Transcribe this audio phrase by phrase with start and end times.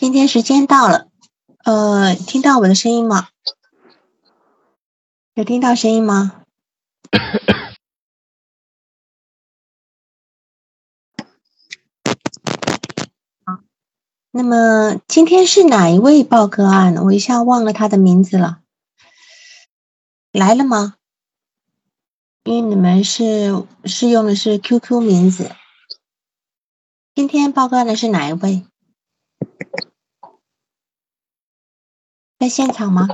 [0.00, 1.10] 今天时间到了，
[1.62, 3.28] 呃，听到我的声音吗？
[5.34, 6.42] 有听到声音吗？
[14.30, 16.94] 那么今天是哪一位报个案？
[17.04, 18.62] 我一下忘了他的名字了，
[20.32, 20.94] 来了吗？
[22.44, 25.54] 因为你们是是用的是 QQ 名字，
[27.14, 28.64] 今天报个案的是哪一位？
[32.40, 33.06] 在现场吗？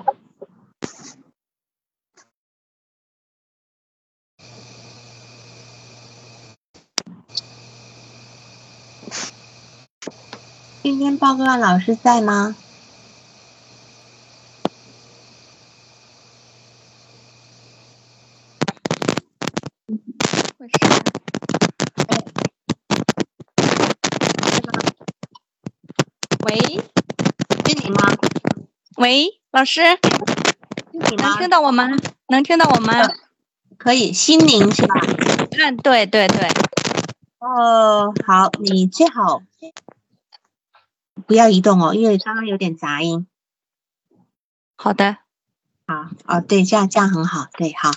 [10.80, 12.55] 今天报告案老师在吗
[27.66, 28.16] 是你吗？
[28.97, 29.83] 喂，老师？
[30.93, 31.87] 能听到我吗？
[32.29, 32.95] 能听到我吗？
[33.77, 34.95] 可以，心灵是吧？
[35.51, 36.49] 嗯，对对对，
[37.39, 39.43] 哦，好，你最好
[41.27, 43.27] 不要移动哦，因为刚刚有点杂音。
[44.77, 45.19] 好的，
[45.87, 47.91] 好，哦，对，这样这样很好，对，好。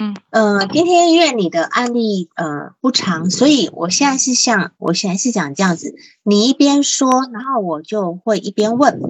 [0.00, 9.00] 嗯，呃，今天因为你的案例呃不长，所以我现在是像我现在是讲这样子，你一边说，然后我就会一边问，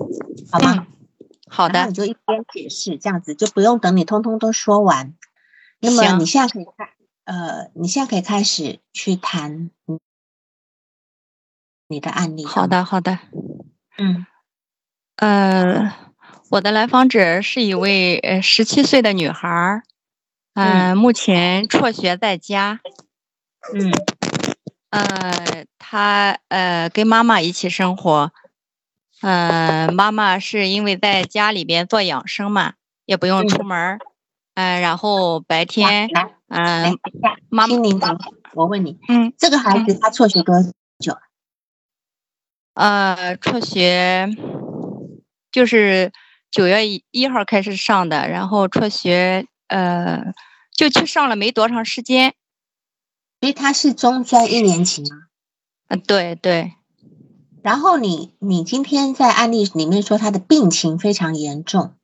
[0.53, 0.75] 好吗？
[0.77, 0.87] 嗯
[1.57, 5.15] 好的你，就一边解释，这样子就不用等你通通都说完。
[5.81, 6.93] 那么你现在可以开，
[7.25, 9.99] 呃，你现在可以开始去谈你
[11.89, 12.45] 你的案例。
[12.45, 13.19] 好，的，好的。
[13.97, 14.27] 嗯
[15.17, 15.95] 呃，
[16.51, 19.83] 我的来访者是一位呃十七岁的女孩儿，
[20.53, 22.81] 呃，目前辍学在家。
[23.73, 23.91] 嗯
[24.91, 28.31] 呃，她呃跟妈妈一起生活。
[29.23, 33.99] 呃，妈妈是因为在家里边做养生嘛，也不用出门儿。
[34.55, 36.09] 嗯、然后白天，
[36.49, 36.99] 嗯、
[37.51, 40.55] 妈心灵，等一下，我问你，嗯，这个孩子他辍学多
[40.99, 41.17] 久？
[42.73, 44.29] 呃，辍学
[45.53, 46.13] 就是
[46.51, 50.33] 九月一一号开始上的，然后辍学，呃，
[50.73, 52.35] 就去上了没多长时间。
[53.41, 55.09] 所以他是中专一年级吗？
[55.89, 56.73] 嗯、对对，
[57.67, 61.95] 然后你你今天在案例里面说他的病情非常严重，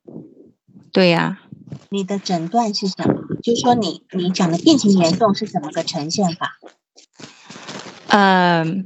[0.91, 1.39] 对呀、
[1.87, 3.13] 你的诊断是什么？
[3.41, 6.57] 就是说你你讲的病情严重是怎么个呈现法？
[8.09, 8.83] 嗯、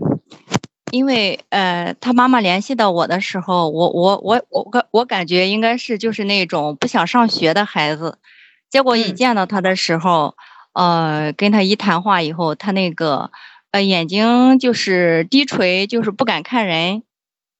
[0.92, 8.20] 因为呃，他妈妈联系到我的时候，我我我我感我感觉应该是就是那种不想上学的孩子，
[8.70, 10.36] 结果一嗯见到他的时候，
[10.74, 13.32] 呃，跟他一谈话以后，他那个
[13.78, 17.04] 呃眼睛就是低垂，就是不敢看人，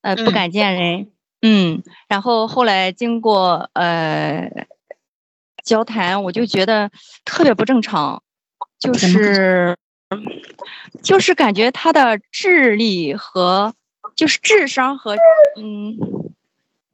[0.02, 0.34] 呃，不嗯。
[0.34, 1.12] 敢见人，
[1.44, 4.50] 嗯，然后后来经过呃
[5.64, 6.90] 交谈，我就觉得
[7.24, 8.24] 特别不正常，
[8.80, 9.78] 就是
[11.04, 13.76] 就是感觉他的智力和
[14.16, 15.16] 就是智商和
[15.56, 15.96] 嗯，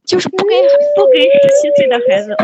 [0.03, 0.49] 就是不跟
[0.95, 2.35] 不跟十七岁的孩子。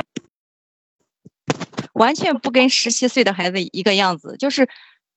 [1.94, 4.70] 完全不跟十七岁的孩子一个样子，就是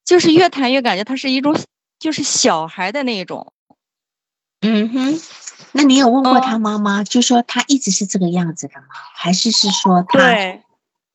[0.05, 1.57] 就是越谈越感觉他是一种
[1.99, 3.53] 就是小孩的那种。
[4.61, 5.21] 嗯哼，
[5.73, 8.87] 那你有问过哦他妈妈，就说他一直是这个样子的吗？
[9.15, 10.63] 还是是说他对，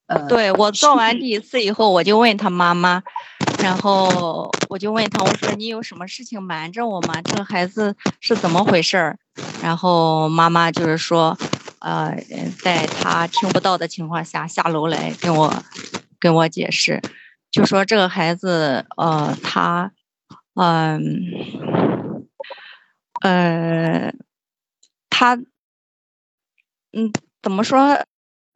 [0.08, 3.02] 呃对我做完第一次以后，我就问他妈妈，
[3.64, 7.22] 然后我就问他，我说你有什么事情瞒着我吗？
[7.22, 9.18] 这个孩子是怎么回事儿？
[9.62, 11.38] 然后妈妈就是说，
[11.80, 12.18] 呃，
[12.62, 15.64] 在他听不到的情况下下楼来跟我
[16.20, 17.02] 跟我解释，
[17.52, 19.92] 就说这个孩子，呃，他，
[20.56, 22.28] 嗯、
[23.22, 24.14] 呃，
[25.10, 25.36] 他，
[26.94, 28.06] 嗯，怎么说？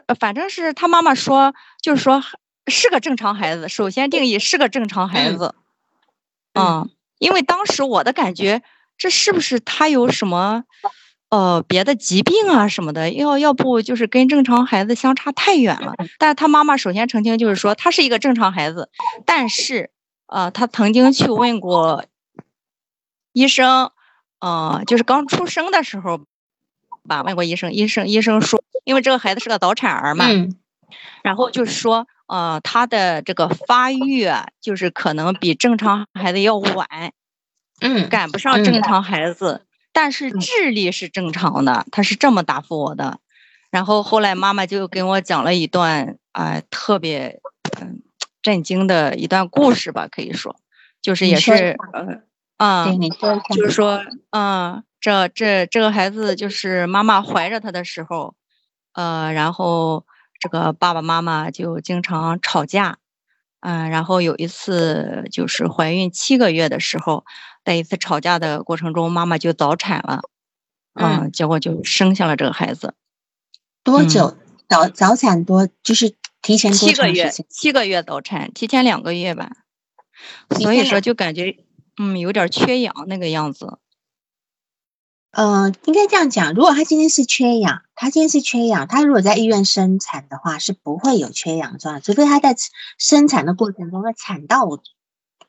[0.08, 2.22] 呃，反正是他妈妈说，就是说
[2.68, 3.70] 是个正常孩子。
[3.70, 5.56] 首先定义是个正常孩嗯子，
[6.54, 6.90] 嗯嗯，
[7.20, 8.62] 因为当时我的感觉，
[8.98, 10.64] 这是不是他有什么
[11.32, 13.10] 呃别的疾病啊什么的？
[13.12, 15.96] 要要不就是跟正常孩子相差太远了。
[16.20, 18.90] 但是他妈妈首先澄清，就是说他是一个正常孩子，
[19.26, 19.90] 但是
[20.28, 22.06] 呃，他曾经去问过
[23.34, 23.92] 医生，
[24.40, 26.20] 呃，就是刚出生的时候
[27.08, 30.56] 吧，问过医生，医生医生说，因为这个孩子是个早产儿嘛，嗯
[31.24, 36.88] 然后就是说，呃，他的这个发育啊，就是可能比正常孩子要晚，
[37.80, 43.20] 嗯赶不上嗯正常孩子，但是嗯智力是正常的，他是这么答复我的。
[43.70, 47.40] 然后后来妈妈就跟我讲了一段啊、特别
[47.80, 48.02] 嗯、
[48.42, 50.58] 震惊的一段故事吧，可以说，
[51.02, 52.22] 就是也是下呃
[52.58, 52.86] 啊。
[53.56, 54.02] 就是说，
[54.32, 58.36] 嗯，这这这个孩子就是妈妈怀着他的时候，
[58.94, 60.06] 呃，然后
[60.40, 62.98] 这个爸爸妈妈就经常吵架，
[63.62, 67.24] 嗯，然后有一次就是怀孕七个月的时候，
[67.64, 70.22] 在一次吵架的过程中，妈妈就早产了，
[70.94, 72.96] 嗯，结果就生下了这个孩子。
[73.84, 74.38] 多久
[74.70, 79.52] 早早产多就是提前七个月，七个月早产，提前两个月吧。
[80.60, 81.58] 所以说就感觉
[82.00, 83.80] 嗯有点缺氧那个样子。
[85.32, 92.54] 呃，应该这样讲，如果他今天是缺氧，他今天是缺氧，他如果在医院生产的话，是不会有缺氧状态，除非他在
[92.98, 94.66] 生产的过程中，在产道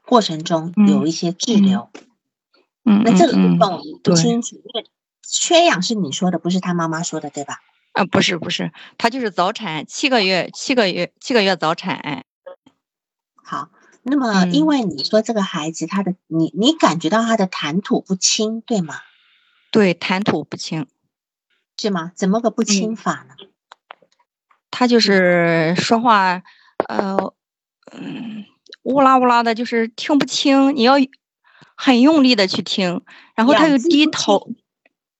[0.07, 1.91] 过程中有一些滞留。
[2.85, 4.91] 嗯，那这个部分我们不清楚，因为
[5.23, 7.61] 缺氧是你说的，不是他妈妈说的，对吧？
[7.93, 12.25] 啊，不是不是，他就是早产，七个月，七个月，七个月早产。
[13.45, 13.71] 好，
[14.03, 18.97] 那么因为你说这个孩子他的，你你感觉到他的谈吐不清，对吗？
[19.71, 20.87] 对，谈吐不清，
[21.77, 22.13] 是吗？
[22.17, 23.35] 怎么个不清法呢？
[24.71, 26.43] 他就是说话，
[26.89, 27.35] 呃，
[27.93, 28.45] 嗯，
[28.83, 30.75] 乌拉乌拉的，就是听不清。
[30.75, 30.95] 你要
[31.77, 33.03] 很用力的去听，
[33.35, 34.51] 然后他又低头，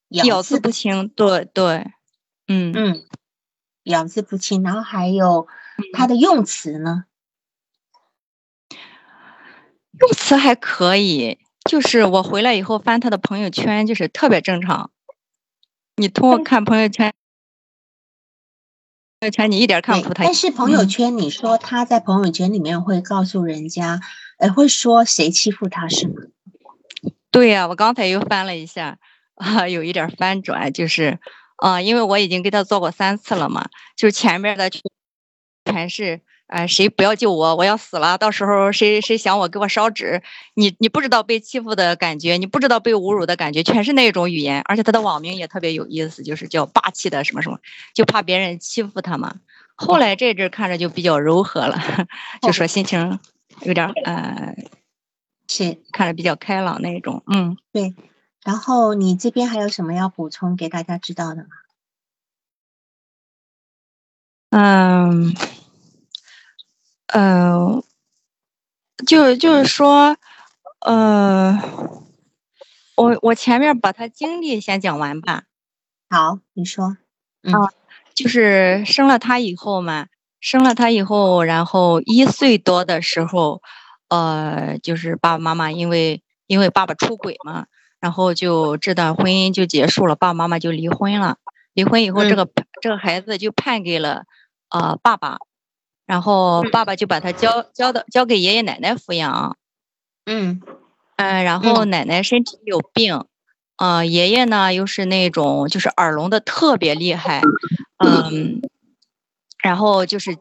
[0.09, 1.09] 咬字不清。
[1.09, 1.91] 对对，
[2.49, 3.05] 嗯嗯，
[3.85, 4.63] 咬字不清。
[4.63, 5.47] 然后还有
[5.93, 7.05] 他的用词呢？
[10.01, 11.39] 用词还可以。
[11.65, 14.91] 就是我回来以后翻他的朋友圈，就是特别正常。
[15.95, 17.12] 你通过看朋友圈，
[19.23, 20.25] 朋友圈你一点看不出他。
[20.25, 24.01] 但是朋友圈，你说他在朋友圈里面会告诉人家，
[24.39, 26.15] 呃，会说谁欺负他是吗？
[27.31, 28.99] 对呀，我刚才又翻了一下，
[29.37, 31.21] 啊， 有一点翻转，就是
[31.55, 34.69] 啊，因为我已经给他做过三次了嘛，就是前面的
[35.65, 36.21] 全是。
[36.53, 37.57] 哎，谁不要救我？
[37.57, 38.19] 我要死了！
[38.19, 40.23] 到时候谁谁想我，给我烧纸！
[40.53, 44.61] 你你不知道被欺负的感觉，你不知道被侮辱的感觉，全是那种语言。
[44.67, 47.59] 而且他的网名也特别有意思，就是叫霸气的什么什么，
[47.95, 49.37] 就怕别人欺负他嘛。
[49.75, 51.81] 后来这阵看着就比较柔和了，
[52.43, 53.19] 就说心情
[53.63, 54.55] 有点呃，
[55.49, 57.23] 是看着比较开朗那种。
[57.29, 57.95] 嗯，对。
[58.45, 61.49] 然后你这边还有什么要补充给大家知道的吗？
[64.51, 65.35] 嗯。
[67.15, 67.83] 嗯，
[69.07, 70.17] 就就是说，
[70.81, 71.61] 呃，
[72.97, 75.45] 我我前面把他经历先讲完吧。
[76.09, 76.97] 好，你说。
[77.43, 77.69] 啊，
[78.15, 80.07] 就是生了他以后嘛，
[80.41, 83.61] 生了他以后，然后一岁多的时候，
[84.09, 87.67] 呃，就是爸爸妈妈因为因为爸爸出轨嘛，
[88.01, 91.37] 然后就这段婚姻就结束了，爸爸妈妈就离婚了。
[91.75, 92.49] 离婚以后，这个
[92.81, 94.25] 这个孩子就判给了
[94.71, 95.37] 呃爸爸。
[96.07, 99.57] 然后爸爸就把他交交到交给爷爷奶奶抚养，
[100.27, 100.63] 嗯。
[101.17, 103.27] 嗯，然后奶奶身体有病，
[103.77, 107.43] 呃，爷爷呢又是那种就是耳聋的特别厉害，
[107.99, 108.61] 嗯，
[109.63, 110.37] 然后就是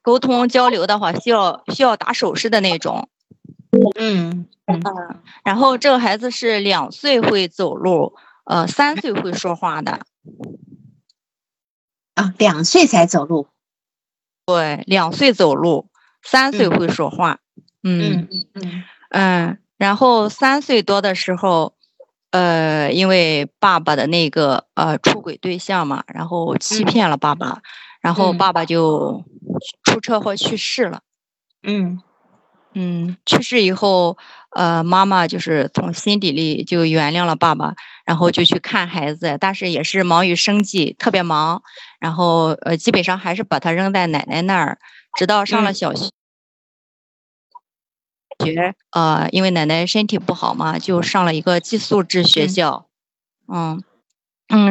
[0.00, 3.10] 沟通交流的话需要需要打手势的那种，
[3.98, 4.82] 嗯嗯，
[5.44, 10.00] 然后这个孩子是两岁会走路，呃，三岁会说话的，
[12.14, 13.48] 啊，两岁才走路。
[14.54, 15.88] 对，两岁走路，
[16.22, 17.38] 三岁会说话。
[17.82, 18.84] 嗯嗯。
[19.10, 21.74] 嗯，然后三岁多的时候，
[22.30, 27.62] 呃，因为爸爸的那个呃出轨对象嘛，然后欺骗了爸爸，
[28.00, 29.24] 然后爸爸就
[29.84, 31.00] 出车祸去世了。
[31.62, 32.02] 嗯。
[32.74, 34.16] 嗯，去世以后，
[34.54, 41.62] 呃，妈妈就是从心底里就原谅了爸爸，然后就去看孩子，但是也是忙于生计，特别忙。
[42.00, 44.78] 然后，呃，基本上还是把他扔在奶奶那儿，
[45.16, 46.10] 直到上了小学，
[48.44, 52.86] 学，呃，因为奶奶身体不好嘛，就上了一个寄宿制学校。
[53.48, 53.84] 嗯嗯，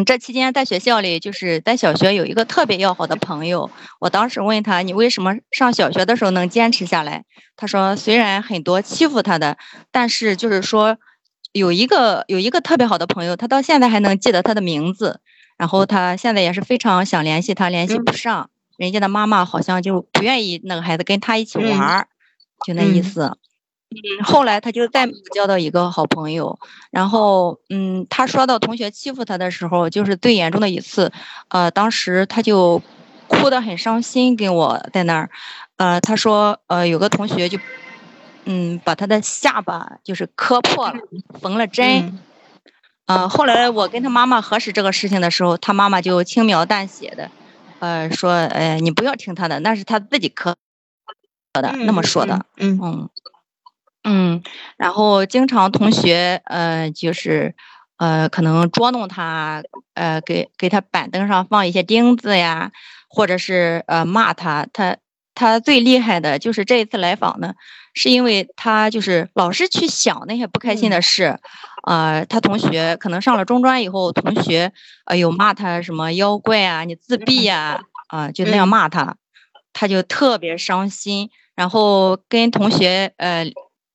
[0.06, 3.72] 这期间在学校里，就是在小学有一个特别要好的朋友。
[4.00, 7.26] 我当时问他，你为什么上小学的时候能坚持下来？
[7.58, 9.58] 他说，虽然很多欺负他的，
[9.92, 10.98] 但是就是说，
[11.52, 15.20] 有一个有一个特别好的朋友，他到现在还能记得他的名字。
[15.58, 18.50] 然后他现在也是非常想联系他，联系不上。
[18.78, 22.08] 人家的妈妈好像就不愿意那个孩子跟他一起玩儿，
[22.66, 23.22] 就那意思。
[23.24, 23.38] 嗯，
[24.24, 26.58] 后来他就再交到一个好朋友。
[26.92, 31.12] 然后，嗯，他说到同学欺负他的时候，就是最严重的一次。
[31.50, 32.82] 呃，当时他就
[33.28, 35.30] 哭得很伤心，跟我在那儿。
[35.78, 37.58] 呃，他说，呃，有个同学就，
[38.46, 40.96] 嗯，把他的下巴就是磕破了，
[41.42, 42.20] 缝了针。
[43.08, 47.30] 嗯，后来我跟他妈妈核实这个事情的时候，他妈妈就轻描淡写的，
[47.80, 50.56] 呃，说，呃，你不要听他的，那是他自己磕
[51.54, 53.10] 的，那么说的，嗯嗯
[54.04, 54.42] 嗯，
[54.78, 57.54] 然后经常同学，呃，就是，
[57.98, 59.62] 呃，可能捉弄他，
[59.94, 62.72] 呃，给给他板凳上放一些钉子呀，
[63.08, 64.68] 或者是呃骂他。
[64.74, 64.98] 他
[65.36, 67.54] 他最厉害的就是这一次来访呢，
[67.94, 71.40] 是因为他就是老是去想那些不开心的事。
[71.88, 74.72] 呃，他同学可能上了中专以后，同学
[75.06, 79.16] 呃有骂他什么妖怪啊，你自闭呀，啊，就那样骂他，
[79.74, 81.30] 他就特别伤心。
[81.54, 83.46] 然后跟同学呃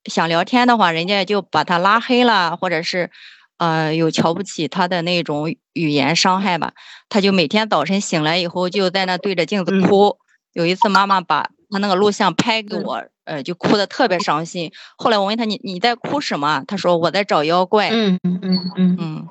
[0.06, 3.10] 想聊天的话，人家就把他拉黑了，或者是
[3.58, 6.72] 呃有瞧不起他的那种语言伤害吧。
[7.08, 10.16] 他就每天早晨醒来以后，就在那对着镜子哭。
[10.52, 14.72] 有一次妈妈把他那个录像拍给我，呃，就哭的特别伤心。
[14.96, 16.64] 后来我问他你你在哭什么？
[16.66, 17.90] 他说我在找妖怪。
[17.90, 19.28] 嗯嗯嗯嗯嗯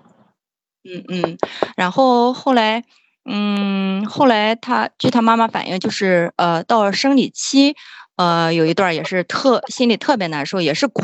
[0.84, 1.38] 嗯嗯。
[1.76, 2.84] 然后后来。
[3.28, 7.76] 嗯，后来他据他妈妈反映，就是呃，到生理期，
[8.16, 11.04] 呃，有一段也是特心里特别难受，也是哭。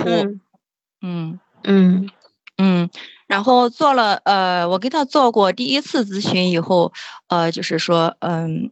[1.01, 1.39] 嗯。
[1.63, 2.09] 嗯。
[2.57, 2.89] 嗯，
[3.27, 6.93] 然后做了呃，我给他做过第一次咨询以后，
[7.27, 8.71] 呃，就是说嗯，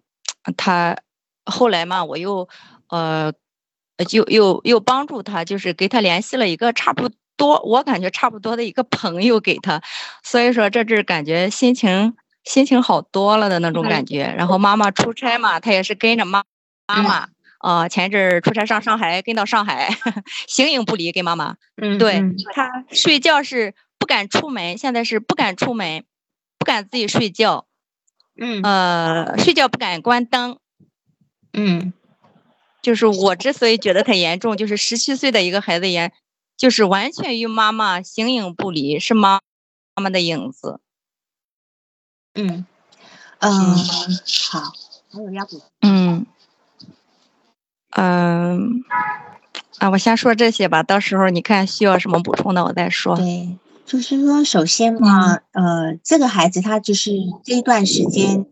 [0.57, 0.97] 他
[1.45, 2.47] 后来嘛，我又
[2.89, 3.33] 呃，
[4.07, 9.81] 就又又帮助他，就是给他联系了一个差不多，我感觉差不多的一个朋友给他，
[10.23, 12.15] 所以说这阵感觉心情。
[12.45, 16.41] 心情好多了的那种感觉，然后妈妈出差嘛，他也是跟着妈
[16.87, 17.27] 妈妈，
[17.59, 19.89] 呃，前一阵出差上上海，跟到上海，
[20.47, 21.57] 形影不离，跟妈妈。
[21.75, 22.21] 嗯，对
[22.53, 26.05] 他睡觉是不敢出门，现在是不敢出门，
[26.57, 27.67] 不敢自己睡觉。
[28.39, 30.57] 嗯，呃，睡觉不敢关灯。
[31.51, 31.91] 嗯，
[32.81, 36.13] 就是我之所以觉得他严重，就是十七岁的一个孩子严，
[36.55, 39.41] 就是完全与妈妈形影不离，是妈
[39.95, 40.79] 妈妈的影子。
[42.35, 42.65] 嗯
[43.39, 43.75] 嗯，
[44.49, 44.73] 好，
[45.11, 45.61] 还有要补？
[45.81, 46.25] 嗯
[48.01, 48.81] 嗯
[49.79, 53.17] 啊，我先说这些吧，到时候你看需要什么补充的，我再说。
[53.17, 57.11] 对，就是说，首先嘛，呃，这个孩子他就是
[57.43, 58.45] 这一段时间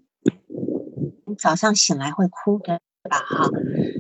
[1.38, 3.20] 早上醒来会哭的，对吧？
[3.20, 3.50] 哈，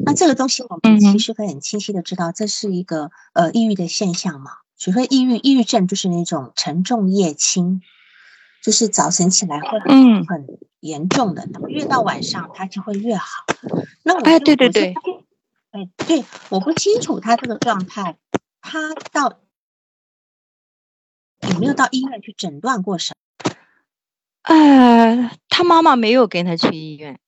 [0.05, 4.51] 那这个东西我们其实可以很清晰的知道，这是一个呃抑郁的现象嘛。
[4.75, 7.81] 所谓抑郁，抑郁症就是那种沉重夜轻。
[8.63, 10.45] 就是早晨起来会很很
[10.81, 13.45] 严重的，那么越到晚上他就会越好。
[14.03, 14.93] 那我哎，对对对，
[15.77, 18.17] 哎对，我不清楚他这个状态，
[18.62, 19.39] 他到
[21.41, 23.51] 有没有到医院去诊断过什么？
[24.41, 27.19] 呃，他妈妈没有跟他去医院，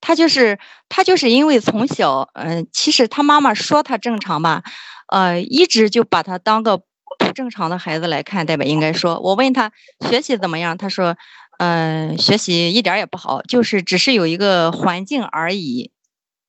[0.00, 4.62] 他就是他就是因为从小，嗯，其实他妈妈说他正常吧，
[5.08, 6.82] 呃，一直就把他当个。
[7.18, 9.72] 不正常的孩子来看待吧，应该说，我问他
[10.08, 11.16] 学习怎么样，他说，
[11.58, 15.90] 嗯，学习一点也不好，就是只是有一个环境而已，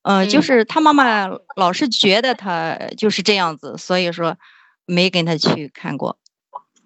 [0.02, 1.26] 嗯，就是他妈妈
[1.56, 4.38] 老是觉得他就是这样子，所以说
[4.84, 6.18] 没跟他去看过。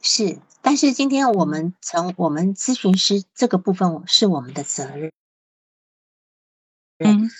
[0.02, 5.12] 是，但是今天我们从我们咨询师这个部分是我们的责任。
[6.98, 7.30] 嗯。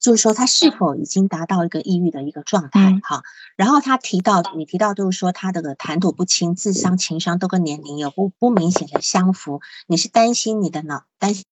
[0.00, 3.00] 就是说，他是否已经达到一个抑郁的一个状态？
[3.02, 3.22] 哈，
[3.56, 9.62] 然后他提到，你提到就是说，他这个谈吐不清、智商、情商都跟年龄有不不明显的相符。
[9.86, 11.46] 你是担心你的脑担心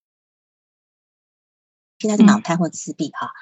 [1.99, 3.33] 现在是脑瘫或自闭哈？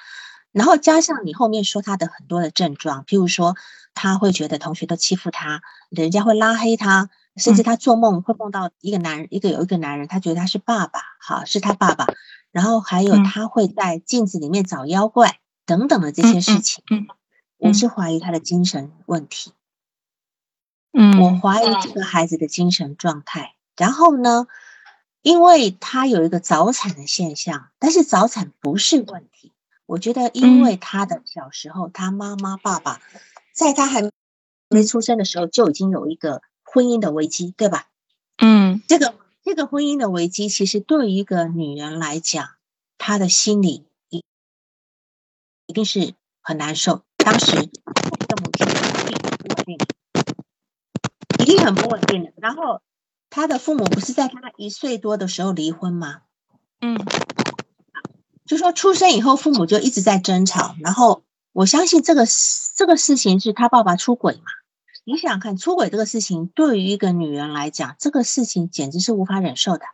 [0.51, 3.55] 然后加上你后面说他的很多的症状，譬如说
[3.93, 12.07] 他会觉得同学都欺负他，人家会拉黑他，甚至他做梦会梦到一个男人，一个有一个男人，他觉得他是爸爸，哈，是他爸爸。
[12.51, 16.83] 然后还有他会在镜子里面找妖怪等等的这些事情，
[17.57, 19.53] 我是怀疑他的精神问题。
[20.91, 23.55] 嗯，我怀疑这个孩子的精神状态。
[23.77, 24.47] 然后呢，
[25.21, 29.53] 因为他有一个早产的现象，但是早产不是问题。
[29.91, 33.01] 我觉得，因为他的小时候，他妈妈、爸爸
[33.51, 34.09] 在他还
[34.69, 37.89] 没出生的时候就已经有一个婚姻的危机，对吧？
[38.37, 39.15] 嗯，这个。
[39.43, 42.51] 这个婚姻的危机，其实对于一个女人来讲，
[42.99, 44.23] 她的心理一
[45.65, 47.01] 一定是很难受。
[47.17, 48.73] 当时的母亲一
[49.07, 49.77] 定很不稳定，
[51.39, 52.31] 一定很不稳定的。
[52.37, 52.81] 然后
[53.31, 56.21] 她的父母不是在她一岁多的时候离婚吗？
[56.79, 56.95] 嗯，
[58.45, 60.75] 就说出生以后，父母就一直在争吵。
[60.81, 62.25] 然后我相信这个
[62.75, 64.43] 这个事情是他爸爸出轨嘛。
[65.03, 69.85] 你想想看，出轨这个事情对于一个女人来讲，这个事情简直是无法忍受的，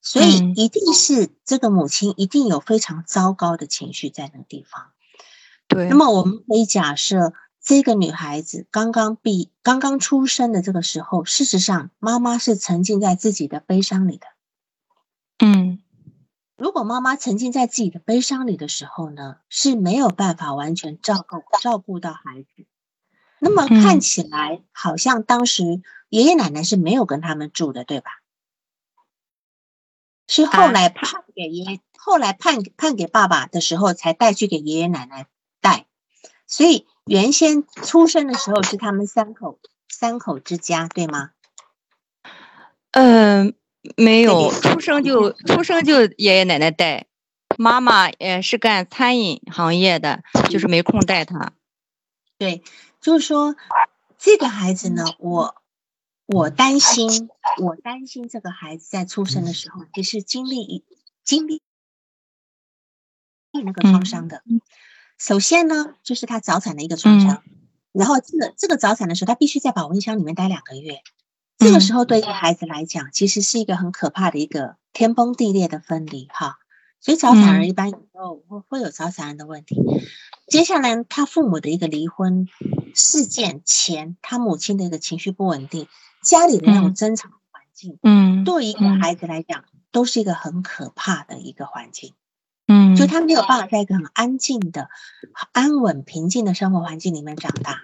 [0.00, 4.86] 所以一定是这个母亲一定有非常糟糕的情绪在那个地方。
[5.66, 14.26] 对，那么我们可以假设，这个女孩子刚刚毕、刚刚出生的这个时候，事实上妈妈是沉浸在自己的悲伤里的。
[15.40, 15.78] 嗯，
[16.58, 22.66] 如果妈妈沉浸在自己的悲伤里的时候呢，是没有办法完全照顾 照顾到孩子。
[23.38, 28.10] 那么看起来好像当时爷爷奶奶是没有跟他们住的，对吧？
[30.26, 35.28] 是后来判给爷，后来判判给爸爸的时候，才带去给爷爷奶奶
[35.60, 35.86] 带。
[36.48, 41.30] 所以原先出生的时候是他们三口三口之家，对吗？
[42.90, 43.54] 嗯，
[43.96, 47.06] 没有，出生就出生就爷爷奶奶带，
[47.56, 51.52] 妈妈也是干餐饮行业的，就是没空带他。
[52.38, 52.62] 对，
[53.00, 53.56] 就是说
[54.18, 55.54] 这个孩子呢，我。
[56.30, 57.30] 我担心，
[57.62, 60.84] 我担心这个孩子在出生的时候，其实经历一
[61.24, 61.62] 经历
[63.50, 64.42] 那个创伤的。
[65.16, 67.42] 首先呢，就是他早产的一个创伤，
[67.92, 71.00] 然后这个这个早产的时候，他必须在保温箱里面待两个月。
[71.58, 76.58] 这个时候对于孩子来讲，其实是一个很可怕的一个天崩地裂的分离哈。
[77.00, 79.76] 所以早产儿一般以后会会有早产儿的问题。
[80.46, 82.46] 接下来他父母的一个离婚
[82.94, 85.86] 事件前，他母亲的一个情绪不稳定。
[86.22, 92.14] 家里的那种争吵环境，嗯，对一个孩子来讲，都是一个很可怕的一个环境，
[92.66, 94.88] 嗯，就他没有办法在一个很安静的、
[95.52, 97.80] 安稳、平静的生活环境里面长大。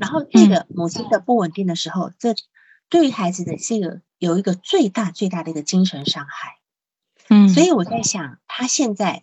[0.00, 2.34] 然后，这个母亲的不稳定的时候，这
[2.92, 6.58] 对于孩子的这个有一个最大最大的一个精神伤害，
[7.30, 9.22] 嗯，所以我在想，他现在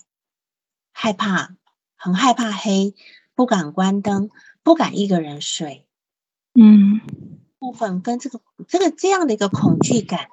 [0.91, 1.55] 害怕，
[1.95, 2.95] 很害怕黑，
[3.35, 4.31] 不敢关灯，
[4.63, 5.85] 不敢一个人睡，
[6.55, 6.99] 嗯。
[7.59, 10.29] 部分跟这个这个这样的一个恐惧感，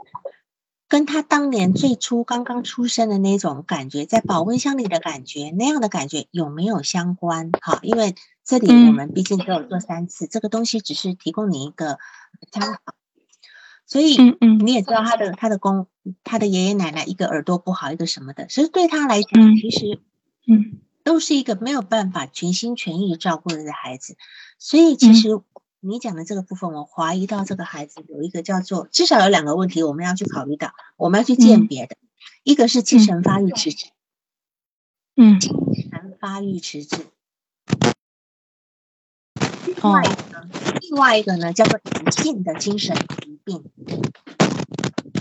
[0.89, 7.51] 跟他当年最初刚刚出生的那种感觉，在保温箱里的感觉那样的感觉有没有相关？
[7.51, 8.15] 哈，因为
[8.45, 11.99] 这里我们毕竟只有做三次，这个东西只是提供你一个
[12.53, 12.95] 参考。
[13.87, 15.87] 所以，嗯嗯，你也知道他的他的公
[16.25, 20.01] 他的爷爷奶奶一个耳朵不好，一个什么的，其实对他来讲，其实
[20.47, 24.17] 嗯，都是一个没有办法全心全意照顾的孩子。
[24.59, 25.41] 所以，其实。
[25.81, 31.97] 你讲的这个部分，我怀疑到这个孩子有一个叫做至少有两个问题，我们要去考虑到，我们要去鉴别的，
[32.43, 33.87] 一个是精神发育迟滞，
[35.15, 37.07] 嗯，精神发育迟滞，
[39.67, 40.49] 另外一个呢，
[40.81, 42.97] 另外一个呢叫做隐性的精神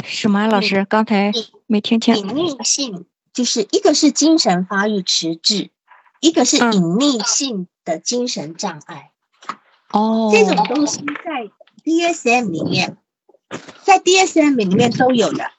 [0.04, 0.40] 什么？
[0.40, 1.32] 啊老师刚才
[1.68, 2.16] 没听清。
[2.16, 5.70] 隐匿性就是一个是精神发育迟滞，
[6.22, 9.12] 一个是隐匿性的精神障碍。
[9.92, 11.50] 哦，这种东西在
[11.84, 12.98] DSM 里面，
[13.84, 15.52] 在 DSM 里面都有的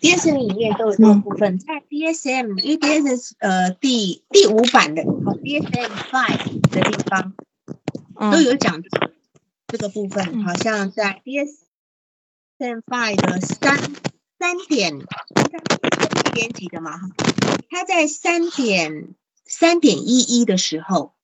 [0.00, 1.58] ，DSM 里面都有这个部分。
[1.58, 7.34] 在 DSM，因为 DSM 呃第第五版的 DSM Five 的地方
[8.32, 9.10] 都有讲这个
[9.92, 13.76] 部分，好像在 DSM Five 的三
[14.38, 17.08] 三点三点几的嘛哈，
[17.70, 21.14] 它在三点三点一一的时候。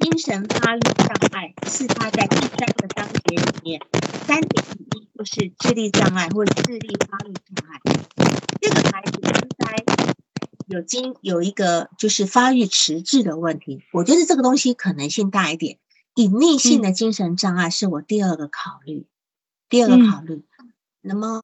[0.00, 3.80] 精神发育障碍是他在第三个章节里面
[4.26, 7.78] 三点一，就是智力障碍或者智力发育障碍。
[8.58, 9.76] 这个孩子应该
[10.66, 15.78] 有经有一个就是发育迟滞的问题，我觉得这个东西可能性大一点。
[16.14, 19.06] 隐匿性的精神障碍是我第二个考虑，
[19.68, 20.44] 第二个考虑。
[21.00, 21.42] 那么，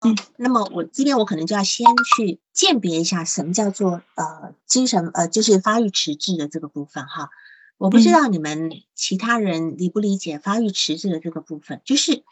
[0.00, 7.30] 嗯，那么我这边我可能就要先去鉴别一下什么叫做呃精神呃就是发育迟滞的这个部分哈。
[7.76, 12.22] 我不知道你们其他人理不理解发育迟滞的这个部分，就是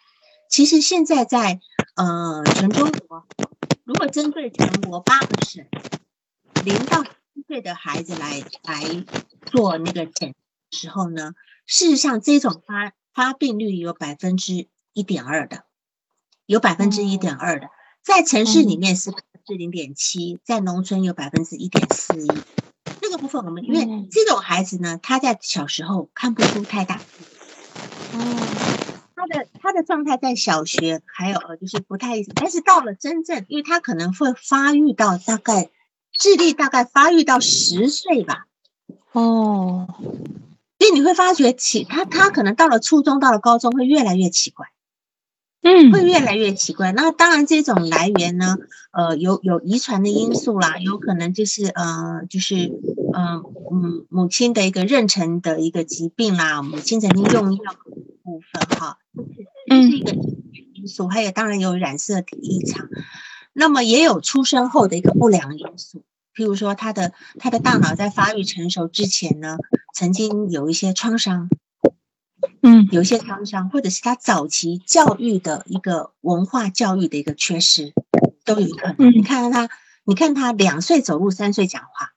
[0.51, 1.61] 其实现在在
[1.95, 3.27] 呃全中国，
[3.85, 5.67] 如果针对全国八个省
[6.65, 9.05] 零到七岁的孩子来来
[9.47, 10.35] 做那个检
[10.71, 11.33] 时候呢，
[11.69, 15.65] 事实上这种发发病率有百分之一点二的，
[16.47, 17.69] 有百分之一点二的，
[18.03, 22.29] 在城市里面是百分之零点七，在农村有百分之一点四一。
[23.03, 27.03] 这个部分我们因为这种孩子呢，他在小时候看不出太大，
[28.15, 35.69] 哦，他的他的状态在小学还有呃就是不太，但是到了真正，因为他可能会发育到大概
[36.13, 38.47] 智力大概发育到十岁吧，
[39.13, 39.87] 哦，
[40.79, 44.67] 所以你会发觉奇他他可能到了初中到了高中会越来越奇怪。
[45.61, 46.93] 嗯，会越来越奇怪。
[46.93, 48.59] 那当然，这种来源呢，
[48.93, 52.55] 呃，有有遗传的因素啦，有可能就是呃，就是
[53.13, 57.73] 嗯嗯，母亲的一个妊娠的一个疾病啦，母亲曾经用药
[58.23, 58.99] 部分哈，
[59.67, 60.13] 这是一个
[60.75, 61.09] 因素。
[61.09, 62.89] 还有当然有染色体异常，
[63.53, 66.05] 那么也有出生后的一个不良因素，
[66.39, 69.57] 譬如说他的他的大脑在发育成熟之前呢，
[69.93, 71.49] 曾经有一些创伤。
[72.63, 77.93] 嗯，有一些创伤，或者是他早期教育的一个文化教育的一个缺失，
[78.45, 79.11] 都有可能。
[79.11, 79.69] 你看他，
[80.05, 82.13] 你看他两岁走路，三岁讲话。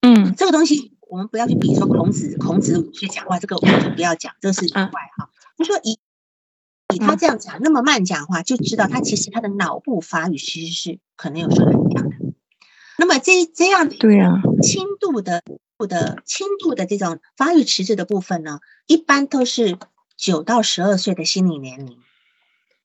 [0.00, 5.28] 嗯，这个东西我们不要去比，说孔子孔子五岁讲话，这个我们就不要讲，这是例外哈。
[5.58, 5.98] 就说以
[6.94, 12.16] 以他这样讲那么慢讲话，就知道他其实他的脑部发育其实是可能有受到影响的。
[13.00, 15.42] 那么这这样对呀，轻度的
[15.88, 19.78] 的轻度的这种发育迟滞的部分呢，一般都是
[20.18, 21.98] 九到十二岁的心理年龄。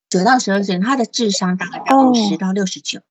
[0.10, 3.02] 九到十二岁，他的智商大概在五十到六十九，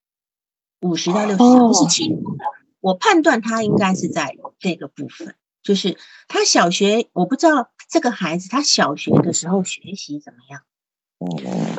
[0.81, 2.43] 五十到六十九是轻度的。
[2.81, 10.63] 我判断他应该是在这个部分，就是他小学，我不知道这个孩子他小学的时候学习怎么样。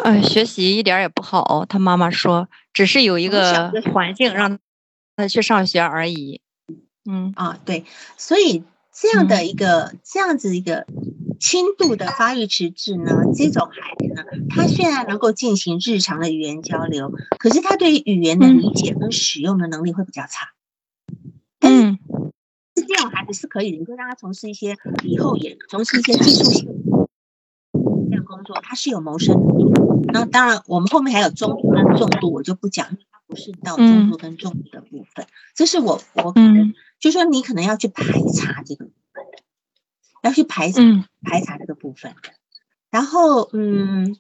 [0.04, 1.66] 嗯，学习一点也不好。
[1.68, 4.60] 他妈妈说，只是有一个环境让
[5.16, 6.40] 他去上学而已。
[7.08, 7.84] 嗯啊，对，
[8.16, 10.86] 所以这样的一个这样子一个
[11.38, 20.52] 轻度的发育迟滞呢，这种孩子呢，他虽然能够进行日常的语言交流，可是他对于语言的理解跟使用的能力会比较差。
[21.60, 21.98] 嗯，
[22.76, 26.68] 是这种孩子是可以的，你可以让他从事一些以后也从事一些技术性。
[28.10, 29.72] 这样工作，他是有谋生能力。
[30.12, 32.88] 那当然，我们后面还有中度跟重度，我就不讲，
[33.36, 35.26] 是到中度跟重度的部分。
[35.54, 39.38] 这是我我可能就说你可能要去排查这个部分的，
[40.22, 40.82] 要去排查
[41.22, 42.30] 排查这个部分的。
[42.90, 44.16] 然后，嗯，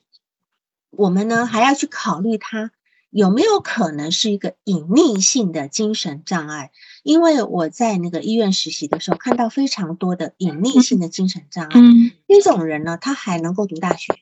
[0.90, 2.70] 我们呢还要去考虑他。
[3.10, 6.70] 有没有可能是一个隐匿性的精神障碍？
[7.02, 11.80] 因为我在那个医院实习的时候，看到非常多的隐匿性的精神障碍。
[12.28, 14.12] 这种人呢，他还能够读大学，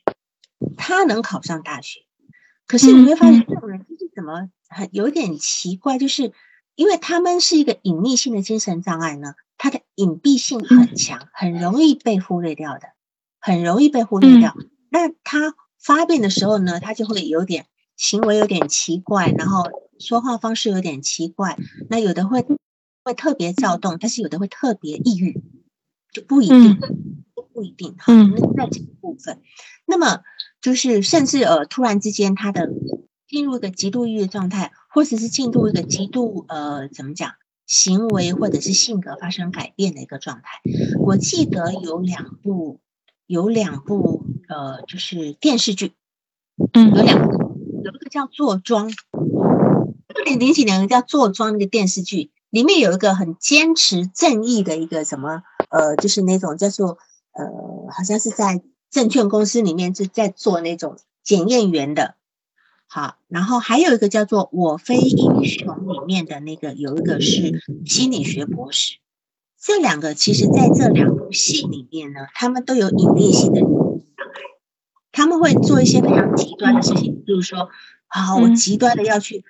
[0.76, 2.03] 他能考上大学。
[2.66, 6.32] 可是你会发现，这种人就是怎么很有点奇怪，就是
[6.74, 12.88] 因为他们是一个隐匿性的精神障碍呢，他的隐蔽性很强，很容易被忽略掉的，
[13.40, 14.56] 很容易被忽略掉。
[14.90, 17.66] 那他发病的时候呢，他就会有点。
[17.96, 21.56] 行为有点奇怪，然后说话方式有点奇怪，
[21.88, 22.44] 那有的会
[23.04, 25.40] 会特别躁动，但是有的会特别抑郁，
[26.12, 26.76] 就不一定，
[27.52, 28.12] 不一定哈。
[28.12, 29.40] 那在这个部分，
[29.86, 30.22] 那么
[30.64, 32.70] 就是甚至呃突然之间他的
[33.28, 37.32] 进入一个极度抑郁的状态，或者是进入一个极度呃怎么讲
[37.66, 40.62] 行为或者是性格发生改变的一个状态。
[41.00, 42.80] 我记得有两部
[43.26, 45.92] 有两部呃就是电视剧，
[46.72, 47.44] 嗯，有两部。
[47.84, 48.90] 有一个叫《坐庄》，
[50.24, 56.96] 零零几年叫《坐庄》那个电视剧，里面有一个很坚持正义的一个什么呃，就是那种叫做
[57.32, 57.44] 呃，
[57.94, 58.62] 好像是在
[58.94, 62.14] 证券公司里面是在做那种检验员的。
[62.86, 65.66] 好，然后还有一个叫做《我非英雄》
[66.00, 68.98] 里面的那个有一个是心理学博士。
[69.60, 73.62] 这两个其实在这两部戏里面呢，他们都有隐匿性的。
[75.10, 77.68] 他们会做一些非常极端的事情，比如说，
[78.06, 79.44] 啊，我极端的要去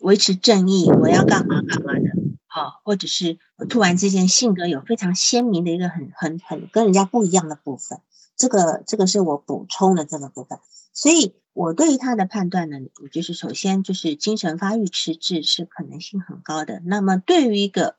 [0.00, 2.10] 维持正义，我要干嘛干嘛的，
[2.46, 8.00] 好，或者是突然之间性格有非常鲜明的一个很很很跟人家不一样的部分，
[8.40, 10.58] 这个这个是我补充的这个部分，
[10.94, 16.80] 所以我对于他的判断呢，我就是首先就是精神发育迟滞是可能性很高的。
[16.86, 17.96] 那么对于一个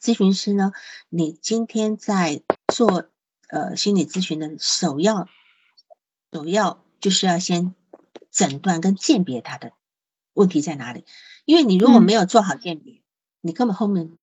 [0.00, 0.72] 咨询师呢，
[1.10, 3.10] 你今天在做
[3.48, 5.28] 呃心理咨询的首要。
[6.34, 7.74] 首要就是要先
[8.30, 9.72] 诊断跟鉴别他的
[10.32, 11.04] 问题在哪里，
[11.44, 13.02] 因为你如果没有做好鉴别，
[13.42, 14.16] 你根本后面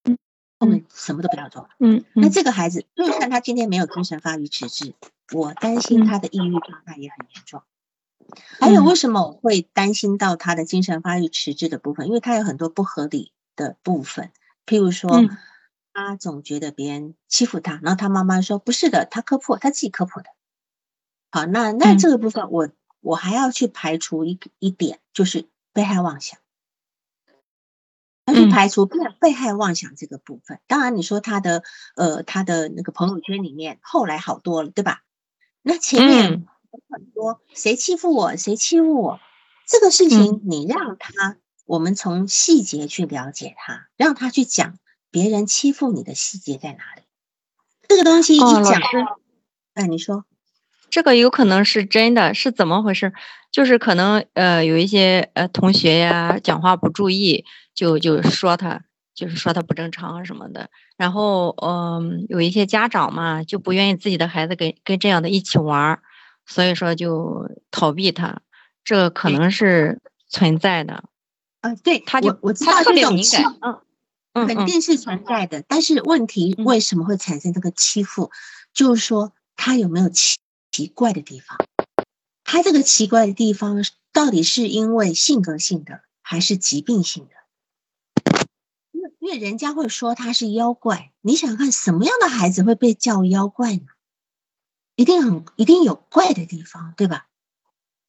[0.59, 1.69] 后面什么都不要做。
[1.79, 4.93] 嗯，那这个孩子就算他今天没有精神发育迟滞，
[5.31, 7.63] 我担心他的抑郁状态也很严重。
[8.59, 12.07] 还有为什么我会担心到他的精神发育迟滞的部分？
[12.07, 14.31] 因为他有很多不合理的部分，
[14.67, 15.09] 譬如说
[15.93, 20.29] 他总觉得别人欺负他，然后他妈妈说不是的，他磕破，他自己磕破的。
[21.31, 22.69] 好，那那这个部分，我
[23.01, 26.39] 我还要去排除一一点，就是被害妄想，
[28.49, 30.59] 排除被被害妄想这个部分。
[30.67, 31.63] 当然，你说他的
[31.95, 35.03] 呃他的那个朋友圈里面后来好多了，对吧？
[35.61, 36.31] 那前面
[36.71, 39.19] 有很多谁欺负我，谁欺负我，
[39.67, 44.77] 这个事情你让他，我们从细节去了解他，让他去讲
[45.11, 47.03] 别人欺负你的细节在哪里。
[47.87, 48.81] 这个东西一讲，
[49.73, 50.25] 哎，你说。
[50.89, 53.13] 这个有可能是真的，是怎么回事？
[53.51, 57.45] 就是可能呃有一些呃同学呀讲话不注意，
[57.79, 58.81] 就就说他，
[59.15, 60.69] 就是说他不正常什么的。
[60.97, 66.01] 然后嗯有一些家长嘛就不愿意自己的孩子跟跟这样的一起玩，
[66.45, 68.41] 所以说就逃避他，
[68.83, 71.05] 这个可能是存在的。
[71.61, 73.57] 嗯，对，他就我知道这种敏感，
[74.33, 75.63] 嗯，肯定是存在的。
[75.67, 78.31] 但是问题为什么会产生这个欺负？
[78.73, 80.37] 就是说他有没有奇？
[80.71, 81.57] 奇怪的地方，
[82.43, 87.31] 他这个奇怪的地方到底是因为性格性的还是疾病性的？
[89.29, 93.85] 因为因为人家会说他是妖怪，你想看什么样的孩子会被叫妖怪呢？
[94.95, 97.27] 一定很一定有怪的地方，对吧？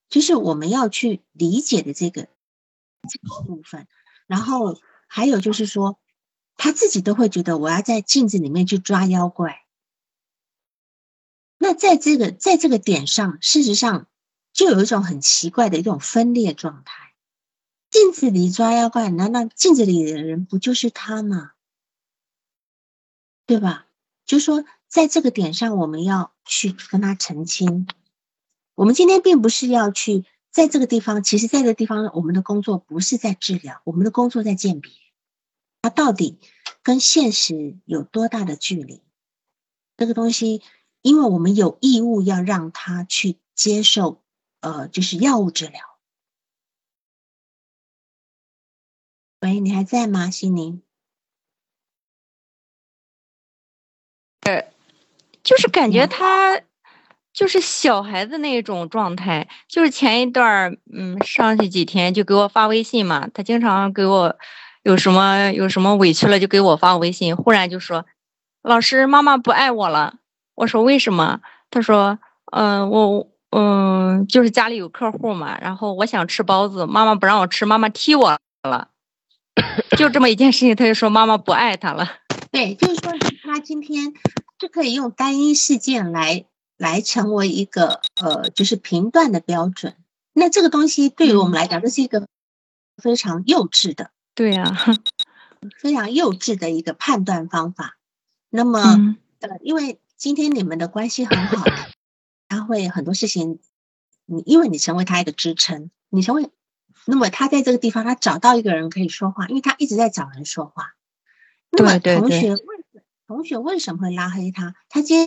[0.09, 3.87] 就是我们要去理解的这个这个部分。
[4.26, 6.00] 然后还有就是说，
[6.56, 9.66] 他自己都会觉得我要在镜子里面去抓妖怪。
[11.59, 14.06] 那在这个在这个点上，事实上
[14.54, 17.10] 就有一种很奇怪的一种分裂状态。
[17.90, 21.53] 镜子里抓妖怪，难道镜子里的人不就是他吗？
[23.46, 23.88] 对吧？
[24.24, 27.88] 就说在这个点上，我们要去跟他澄清。
[28.76, 34.92] 我们今天并不是要去在这个地方，其实在这个地方，我们的工作不是在治疗，我们的工作在鉴别，
[35.83, 36.38] 它到底
[36.85, 39.03] 跟现实有多大的距离？
[39.96, 40.62] 这个东西，
[41.03, 44.22] 因为我们有义务要让他去接受，
[44.61, 45.89] 呃，就是药物治疗。
[49.40, 50.83] 喂，你还在吗，心灵？
[54.42, 54.66] 呃，
[55.42, 56.61] 就是感觉他
[57.33, 59.48] 就是小孩子那种状态。
[59.66, 64.37] 就是前一段嗯，上去几天就给我发微信嘛，他经常给我
[64.83, 68.05] 有什么有什么委屈了就给我发微信，忽然就说
[68.62, 70.16] ：“老师，妈妈不爱我了。”
[70.55, 72.18] 我说：“为什么？”他说
[72.53, 78.88] ：“嗯，我嗯，就是家里有客户嘛，然后我想吃包子，妈妈不让我吃，妈妈踢我了。”
[79.96, 82.09] 就这么一件事情，他就说妈妈不爱他了。
[82.51, 84.14] 对，就是说他今天
[84.59, 86.46] 就可以用单一事件来
[86.77, 89.96] 来成为一个呃，就是评断的标准。
[90.33, 92.27] 那这个东西对于我们来讲，这是一个
[92.96, 94.77] 非常幼稚的，对呀，
[95.79, 97.96] 非常幼稚的一个判断方法。
[98.49, 98.81] 那么
[99.40, 101.64] 呃，因为今天你们的关系很好，
[102.49, 103.61] 他会很多事情，
[104.27, 106.51] 你因为你成为他一个支撑，你成为。
[107.06, 110.94] 那么他在这个地方，他找到一个人可以说话，因为他一直在找人说话。
[111.70, 112.60] 那么同学为
[113.26, 114.74] 同学为什么会拉黑他？
[114.88, 115.26] 他今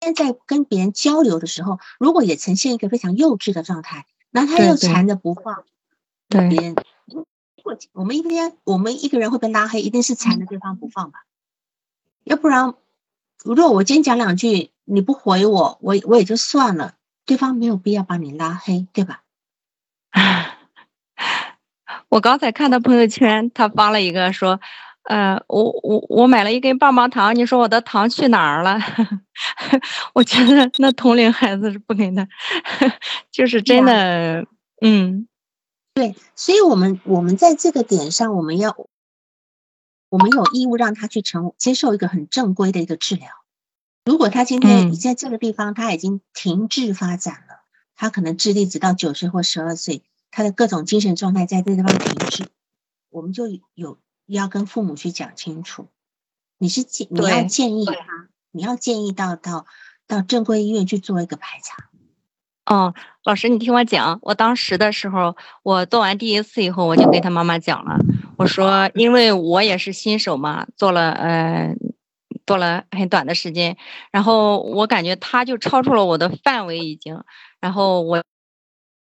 [0.00, 5.64] 天在跟别人交流的时候，如果也呈现一个非常幼稚的状态，那他又缠着不放。
[6.28, 6.74] 对别人，
[7.62, 11.26] 我我们一天我们一个人会被拉黑，一定是缠着对方不放吧？
[12.24, 12.74] 要不然，
[13.44, 16.96] 如果我今天讲两句你不回我，我我也就算了，
[17.26, 19.22] 对方没有必要把你拉黑，对吧？
[22.14, 24.60] 我刚才看到朋友圈，他发了一个说，
[25.02, 28.78] 呃，我我我买了一根棒棒糖，你说我的糖去哪儿了？
[30.14, 32.24] 我觉得那同龄孩子是不给他，
[33.32, 34.46] 就是真的，
[34.80, 35.26] 嗯，
[35.94, 38.76] 对，所以我们我们在这个点上，我们要，
[40.08, 43.26] 我们有义务让他去成接受一个很正规的一个治疗。
[44.04, 47.64] 如果他今天你在这个地方他已经停滞发展了，
[47.96, 50.04] 他可能智力只到九岁或十二岁。
[50.34, 52.48] 他的各种精神状态在这地方停滞，
[53.08, 53.44] 我们就
[53.74, 55.86] 有要跟父母去讲清楚。
[56.58, 57.94] 你是建你要建议他，
[58.50, 59.64] 你要建议到到
[60.08, 61.88] 到正规医院去做一个排查。
[62.66, 67.96] 哦，老师，你听我讲，我当时的时候，我做完第一次以后，我就跟他妈妈讲了，
[68.36, 71.76] 我说，因为我也是新手嘛，做了呃
[72.44, 73.76] 做了很短的时间，
[74.10, 77.22] 然后我感觉他就超出了我的范围已经，
[77.60, 78.24] 然后我。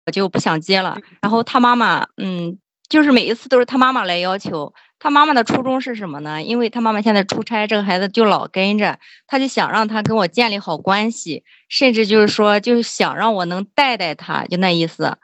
[0.06, 0.98] 我就不想接了。
[1.22, 2.58] 然后他妈妈，嗯，
[2.90, 4.74] 就是每一次都是他妈妈来要求。
[5.04, 6.44] 他妈妈的初衷是什么呢？
[6.44, 15.18] 因为他妈妈现在出差，这个孩子就老跟着，他就想让他跟我建立好关系，甚至就是说，就是想让我能带带他，就那意思。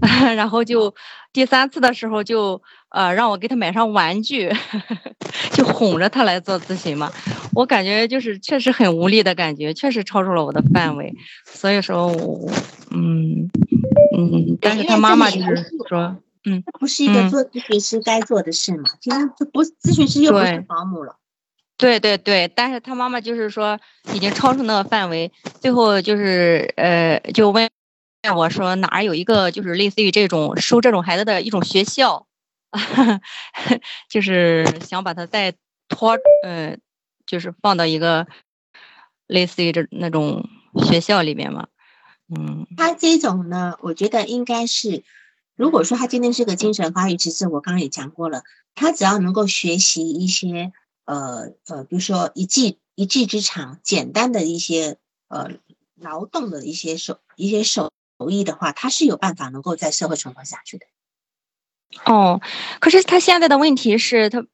[0.36, 0.94] 然后就
[1.32, 4.48] 第三次的时候，就呃让我给他买上玩具，
[5.52, 7.10] 就哄着他来做咨询嘛。
[7.52, 11.12] 我感觉就是确实很无力的感觉，确实超出了我的范围。
[11.46, 12.48] 所以说，我
[12.92, 13.50] 嗯。
[14.14, 15.56] 嗯，但是他妈妈就是
[15.88, 18.90] 说，嗯，这不是一个做咨询师该做的事嘛？
[19.00, 21.16] 其实这不咨询师又不是保姆了。
[21.78, 23.78] 对对对，但是他妈妈就是说
[24.14, 27.68] 已经超出那个范围，最后就是呃，就问
[28.34, 32.26] 我说哪儿有一个就是类似于这种收这种孩子的一种学校，
[34.08, 35.52] 就是想把他再
[35.88, 36.76] 拖，呃，
[37.26, 38.26] 就是放到一个
[39.26, 40.48] 类似于这那种
[40.86, 41.66] 学校里面嘛。
[42.28, 45.04] 嗯，他这种呢，我觉得应该是，
[45.54, 48.42] 如果说他今天是个精神发育迟滞，我刚刚也讲过了，
[48.74, 50.72] 他只要能够学习一些，
[51.04, 55.50] 呃呃，比如说一技一技之长，简单的一些呃
[55.94, 57.92] 劳动的一些手一些手
[58.28, 60.86] 艺的话，他是有办法能够在社会存活下去的。
[62.04, 62.40] 哦，
[62.80, 64.44] 可是他现在的问题是他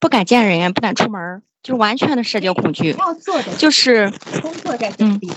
[0.00, 1.42] 不敢见人，不敢出门。
[1.60, 5.28] 就完全的社交恐惧，要做的就是工作在这里。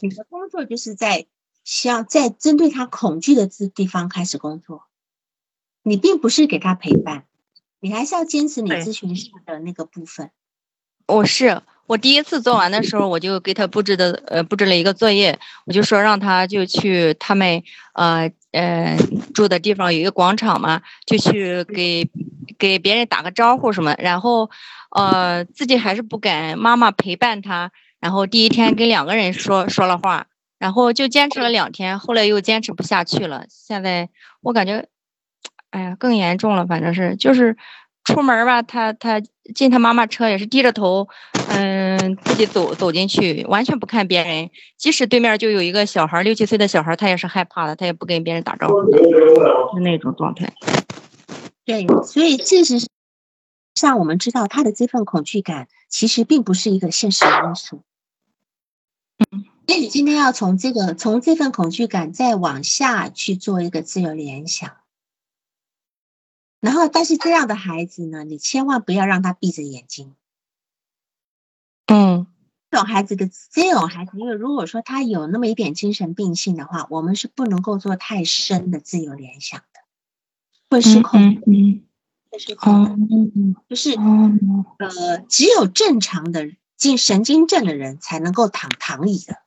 [0.00, 1.26] 你的工作就是在
[1.64, 4.84] 像在针对他恐惧的这地方开始工作。
[5.82, 7.26] 你并不是给他陪伴，
[7.78, 10.32] 你还是要坚持你咨询师的那个部分。
[11.06, 18.98] 我是我第一次做完的时候，我就给他布置的呃布置了一个作业，我就说让他就去他们呃呃
[19.32, 22.10] 住的地方有一个广场嘛，就去给
[22.58, 24.50] 给别人打个招呼什么，然后
[24.90, 30.26] 呃自己还是不敢，妈妈陪伴他，然后第一天跟两个人说说了话，
[30.58, 34.08] 然后就坚持了两天，后来又坚持不下去了，现在
[34.40, 34.86] 我感觉，
[35.70, 37.56] 哎呀更严重了，反正是就是
[38.04, 39.20] 出门吧，他他。
[39.54, 41.06] 进他妈妈车也是低着头，
[41.50, 44.50] 嗯，自己走走进去，完全不看别人。
[44.76, 50.52] 即使对面就有一个小孩，六七岁的小孩，他也是害怕的，他也不跟别人打招呼，是那种状态。
[51.64, 52.84] 对，所以事实
[53.76, 57.82] 上，我们知道他的这份恐惧感其实并不是一个现实的因素。
[59.18, 64.76] 嗯，所以你今天要从这个从这份恐惧感再往下去做一个自由联想。
[66.60, 70.14] 然后，但是这样的孩子呢，你千万不要让他闭着眼睛。
[71.86, 72.26] 嗯，
[72.70, 79.80] 这种孩子的这种孩子，因为如果说他有那么一点精神病性的话，我们是不能够做太深的自由联想的，
[80.70, 81.20] 会失控。
[81.46, 81.84] 嗯，
[82.30, 82.84] 会失控。
[83.10, 89.38] 嗯，就是呃，只有正常的进神经症的人才能够躺躺椅的，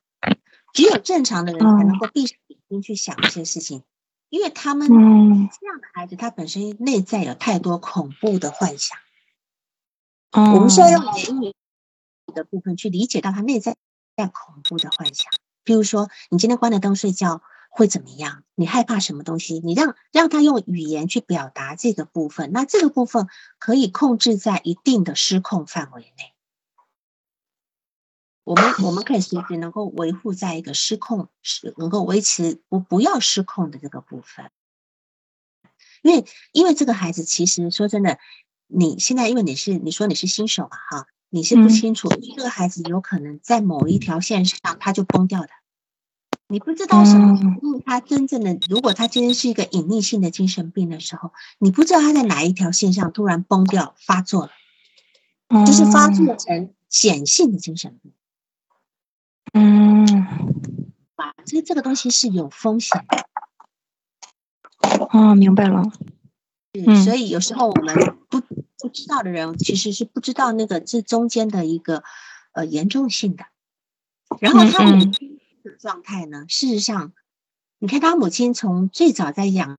[0.72, 3.82] 只有正常的人才能够闭上眼睛去想一些事情。
[4.28, 8.96] 因为他们这样的孩子，他本身内在有太多恐怖的幻想。
[10.30, 11.54] 我们需要用言语
[12.32, 13.74] 的部分去理解到他内在
[14.16, 15.32] 在恐怖的幻想。
[15.64, 18.42] 比如说，你今天关了灯睡觉会怎么样？
[18.54, 19.60] 你害怕什么东西？
[19.60, 23.28] 你让让他用语言去表达这个部分，那这个部分
[23.58, 26.34] 可以控制在一定的失控范围内。
[28.44, 34.50] 我们 我们可以随时能够维护在一个失控，是能够维持不不要失控的这个部分，
[36.02, 38.18] 因为因为这个孩子其实说真的，
[38.66, 45.48] 你现在因为你是你说你是新手嘛哈，你是不清楚这个孩子有可能在某一条线上他就崩掉的，
[46.50, 58.12] 你不知道什么，时候他真正的如果他今天是一个隐匿性的精神病的时候，你不知道他在哪一条线上突然崩掉发作了，就是发作成显性的精神病。
[59.52, 60.04] 嗯，
[61.16, 63.26] 哇，这这个东西是有风险的。
[65.12, 65.82] 哦，明白了。
[66.72, 67.94] 嗯，所以有时候我们
[68.28, 72.02] 不不知道的人，其实是不知道那个这中间的一个
[72.52, 73.44] 呃严重性的。
[74.40, 76.46] 然后他母亲的状态呢？
[76.48, 77.12] 事实上，
[77.78, 79.78] 你看他母亲从最早在养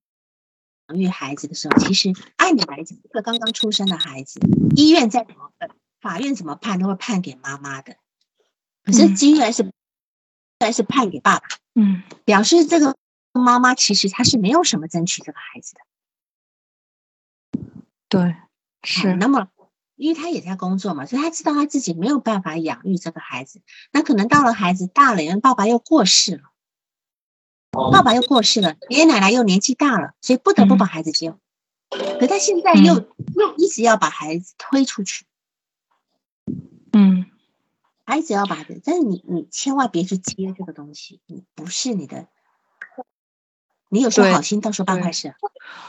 [0.94, 4.40] 育孩子的时候，其实按理来讲，一个刚刚出生的孩子，
[4.76, 7.96] 医院再怎么判法院怎么判，都会判给妈妈的。
[8.84, 9.72] 可是，居然是，
[10.60, 12.98] 然是判给爸爸，嗯，表示这个
[13.32, 15.82] 妈妈其实她是没有什么争取这个孩子的，
[18.10, 18.36] 对，
[18.84, 19.14] 是。
[19.16, 19.48] 那么，
[20.02, 23.62] 因为他也在工作嘛，所以他知道他自己没有办法养育这个孩子。
[23.92, 26.42] 那可能到了孩子大了，因为爸爸又过世了，
[27.92, 31.36] 爸爸又过世了，爷爷奶奶又年纪大了，所以不得不把孩子接。
[32.20, 35.26] 可他现在又又一直要把孩子推出去，
[36.94, 37.28] 嗯。
[38.04, 42.28] 孩子要把的，但是你你千万别去接这个东西，你不是你的，
[43.94, 45.36] 你有时候好心，到时候办坏事。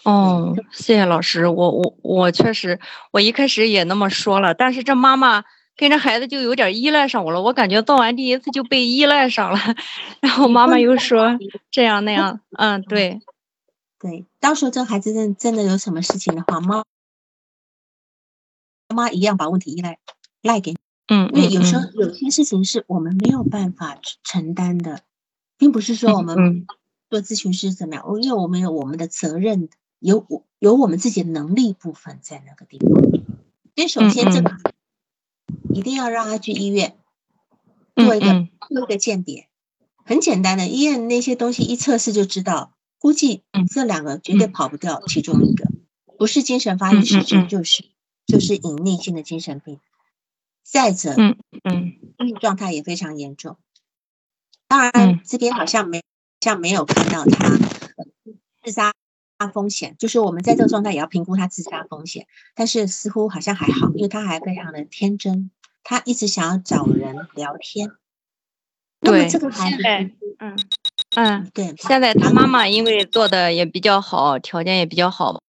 [0.03, 2.81] 哦，谢谢老师，我我我确实，
[3.13, 5.45] 我一开始也那么说了，但是这妈妈
[5.77, 9.59] 跟着孩子就有点依赖上我了，我感觉做完第一次就被依赖上了，
[10.21, 11.39] 然后妈妈又说
[11.71, 13.21] 这样那样， 嗯，对，
[14.01, 16.83] 对，到时候这孩子真真的有什么事情的话，妈
[18.89, 19.99] 妈一样把问题依赖
[20.43, 20.75] 赖给。
[21.09, 25.03] 嗯，因为有时候有些事情是我们没有办法承担的，
[25.59, 26.67] 并不是说我们
[27.13, 32.89] 做咨询师怎么样，因为我们有我们的责任，有我有我们自己的能力部分在那个地方。
[33.77, 34.51] 所以首先这个
[35.75, 36.97] 一定要让他去医院
[37.97, 39.47] 做一个做一个鉴别，
[40.07, 45.69] 很简单的，医院那些东西一测试就知道，估计这两个绝对跑不掉其中一个，
[46.17, 47.85] 不是精神发育失调，就是
[48.27, 49.79] 就是隐匿性的精神病。
[50.63, 51.93] 再者，嗯嗯，
[52.41, 53.59] 状态也非常严重。
[54.67, 56.03] 当然，这边好像没
[56.43, 57.57] 像没有看到他
[58.65, 58.93] 自杀
[59.55, 62.27] 风险，就是我们在这个状态也要评估他自杀风险。
[62.57, 65.53] 但是似乎好像还好，因为他还非常的天真，
[65.85, 67.93] 他一直想要找人聊天。
[69.01, 69.77] 那么这个孩子，
[70.41, 70.59] 嗯
[71.15, 75.41] 嗯，对，现在他妈妈因为做的也比较好，条件也比较好。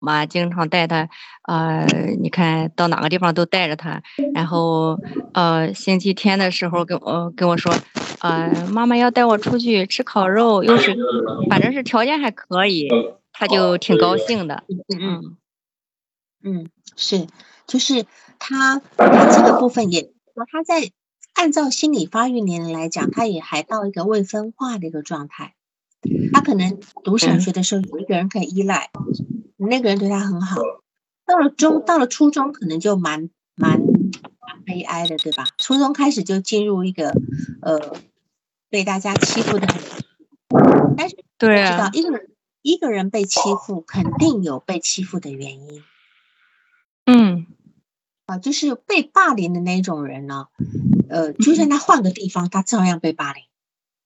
[0.00, 1.08] 妈经常带他，
[1.46, 1.86] 呃，
[2.20, 4.02] 你看到哪个地方都带着他，
[4.34, 4.98] 然后
[5.34, 7.72] 呃，星期天的时候跟呃跟我说，
[8.20, 10.96] 呃，妈妈要带我出去吃烤肉，又是
[11.48, 12.88] 反正是条件还可以，
[13.32, 14.64] 他就挺高兴的。
[14.88, 15.36] 嗯
[16.42, 17.26] 嗯，是，
[17.66, 18.06] 就是
[18.38, 20.10] 他他这个部分也，
[20.50, 20.90] 他在
[21.34, 25.54] 按照心理发育年龄来讲，他也还到一个未分化的一个状态。
[26.32, 28.90] 他可能读小学的时候有一个人可以依赖，
[29.68, 30.60] 那个人对他很好。
[31.26, 35.46] 到了中，到了初中，可能就蛮蛮蛮悲哀的，对吧？
[35.58, 37.10] 初中开始就进入一个
[37.62, 37.96] 呃
[38.68, 39.80] 被大家欺负的很，
[40.96, 42.30] 但是对知道一个人
[42.62, 45.84] 一个人被欺负，肯定有被欺负的原因。
[47.06, 47.46] 嗯，
[48.26, 50.48] 啊，就是被霸凌的那种人呢，
[51.08, 53.44] 呃，就算他换个地方，他照样被霸凌，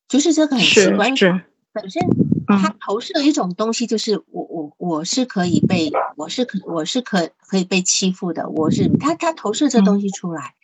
[0.09, 1.17] 就是这个很奇怪。
[1.17, 1.41] 是。
[1.73, 2.03] 本身
[2.47, 10.55] 他投射一种东西，就是我我我是可以被我是可我是可可以被欺负的，我是他他投射这东西出来，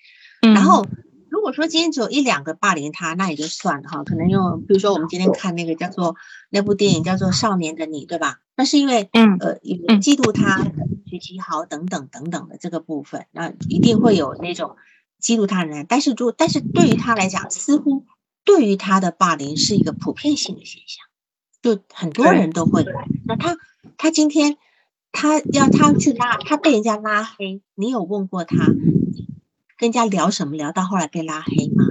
[0.41, 0.87] 然后
[1.28, 6.16] 如果说今天只有一两个霸凌他，那也就算了哈，可能用比如说我们今天看那个叫做
[6.51, 8.41] 那部电影叫做《少年的你》，对吧？
[8.57, 10.64] 那是因为呃嫉妒他
[11.07, 14.76] 学习好等等等等的这个部分，那一定会有那种
[15.22, 18.07] 嫉妒他人，但是如但是对于他来讲，似乎。
[18.43, 21.05] 对于他的霸凌是一个普遍性的现象，
[21.63, 22.85] 就很多人都会。
[23.27, 23.57] 那他
[23.97, 24.57] 他今天
[25.13, 28.67] 他要他去拉，他被人家拉黑，你有问过他
[29.77, 30.57] 跟人家聊什么？
[30.57, 31.85] 聊到后来被拉黑吗？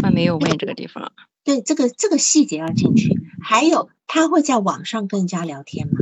[0.00, 1.12] 他没有问这个地方。
[1.44, 3.18] 对，这个这个细节要进去。
[3.42, 5.94] 还有，他会在网上跟人家聊天吗？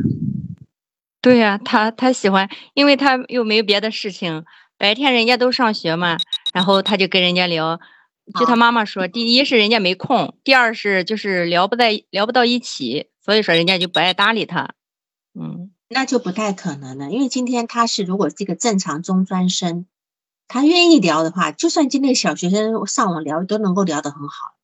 [1.22, 4.44] 对呀，他他喜欢，因为他又没有别的事情。
[4.78, 6.16] 白天人家都上学嘛，
[6.54, 7.78] 然后他就跟人家聊，
[8.38, 14.74] 就他妈妈说，第一是人家没空，第二是就是聊不在聊不到一起，所以说人家就不爱搭理他。
[15.34, 19.86] 嗯，那就不太可能了，因为今天他是如果是一个正常中专生，
[20.48, 24.54] 他愿意聊的话，就算今天小学生上网聊都能够聊得很好。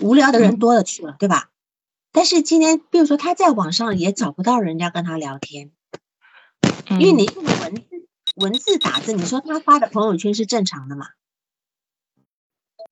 [0.00, 1.50] 无聊的人多了去了，对吧？
[2.12, 5.70] 但是今天，比如说他在网上也找不到人家跟他聊天，
[6.90, 7.82] 因为你用文字。
[8.34, 11.06] 文字打字，你说他发的朋友圈是正常的吗？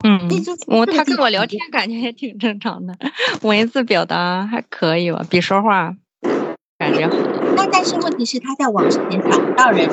[0.02, 0.28] 嗯，
[0.66, 2.96] 我他跟我聊天感觉也挺正常的，
[3.42, 5.94] 文字表达还可以吧，比说话
[6.78, 7.30] 感觉好。
[7.54, 9.88] 那但是问题是他在网上也找不到人，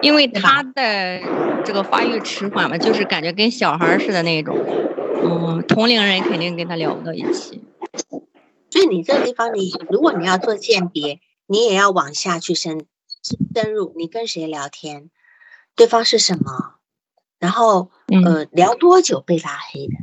[0.00, 1.20] 因为他的
[1.64, 4.60] 这个发育迟缓嘛，就是感觉跟小孩似的那种，
[5.20, 7.64] 嗯，同龄人肯定跟他聊不到一起。
[8.70, 11.20] 所以你这个地方，你如果你要做鉴别。
[11.48, 12.86] 你也要往下去深
[13.52, 15.10] 深入，你跟谁聊天，
[15.76, 16.76] 对方是什么，
[17.42, 17.90] 然后
[18.24, 19.94] 呃聊多久被拉黑的，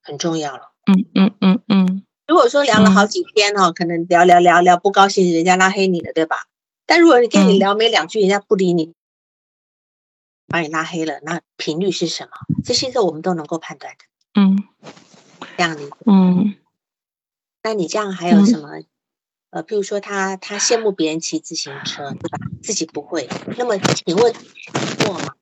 [0.00, 0.72] 很重要了。
[0.86, 2.02] 嗯嗯嗯嗯。
[2.26, 6.46] 如果说聊了好几天哦，可能聊聊聊聊不高兴，人家拉黑你了，对吧？
[6.86, 8.94] 但如果你跟你聊没两句，人家不理你，
[10.46, 12.30] 把你拉黑了，那频率是什么？
[12.64, 14.40] 这些个我们都能够判断的。
[14.40, 14.64] 嗯，
[15.58, 15.82] 这样的。
[16.06, 16.54] 嗯，
[17.62, 18.70] 那你这样还有什么？
[19.50, 22.38] 呃，譬如说他他羡慕别人骑自行车，对吧？
[22.62, 23.28] 自己不会，
[23.58, 24.32] 那么请问
[25.04, 25.34] 过吗？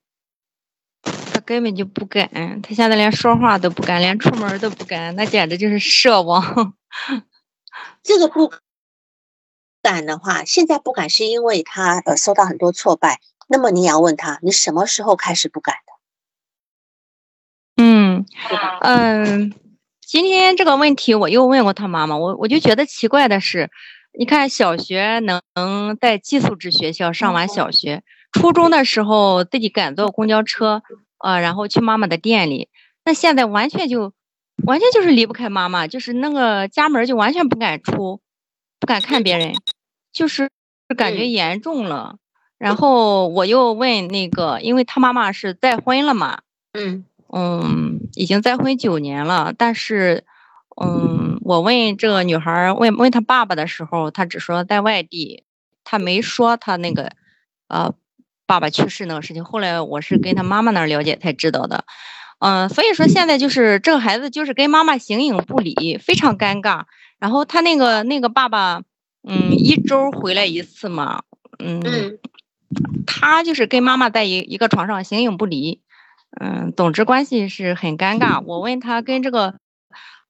[1.44, 2.28] 他根本就不敢，
[2.62, 6.74] 他现在连说话都不敢，连出门都不敢，那简直就是奢望。
[8.02, 8.50] 这个不
[9.82, 13.20] 敢的话，现在不敢是因为他呃受到很多挫败。
[13.46, 15.74] 那么你要问他，你什么时候开始不敢
[17.76, 17.82] 的？
[17.82, 18.24] 嗯
[18.80, 19.52] 嗯，
[20.00, 23.70] 今天这个问题我又问过他妈妈，我我就觉得奇怪的是。
[24.16, 30.84] 你看，小学能能在寄宿制学校上完小学，初中的时候自己敢坐公交车，
[31.24, 32.68] 呃，然后去妈妈的店里。
[33.04, 34.12] 那现在完全就，
[34.64, 38.20] 完全就是离不开妈妈，就是那个家门就完全不敢出，
[38.78, 39.54] 不敢看别人，
[40.12, 40.50] 就是
[40.96, 42.16] 感觉严重了。
[42.58, 50.24] 然后我又问那个，因为他妈妈是再婚了嘛，嗯嗯，已经再婚九年了，但是。
[50.76, 55.44] 嗯，我问这个女孩问问她爸爸的时候，她只说在外地，
[55.84, 57.12] 她没说她那个，
[57.68, 57.94] 呃，
[58.46, 59.44] 爸爸去世那个事情。
[59.44, 61.84] 后来我是跟他妈妈那儿了解才知道的。
[62.38, 66.84] 嗯，所以说现在就是这个孩子就是跟妈妈形影不离，非常尴尬。
[67.18, 68.82] 然后他那个那个爸爸，
[69.26, 71.22] 嗯，一周回来一次嘛，
[71.58, 72.18] 嗯，
[73.06, 75.80] 他就是跟妈妈在一一个床上形影不离，
[76.40, 78.42] 嗯，总之关系是很尴尬。
[78.42, 79.54] 我问他跟这个。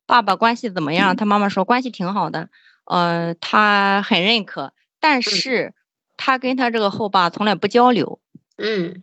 [0.06, 1.16] 爸爸关系怎么样？
[1.16, 2.50] 他妈妈说关系挺好的，
[2.84, 5.72] 呃，他很认可，但是
[6.16, 8.20] 他跟他这个后爸从来不交流。
[8.56, 9.02] 嗯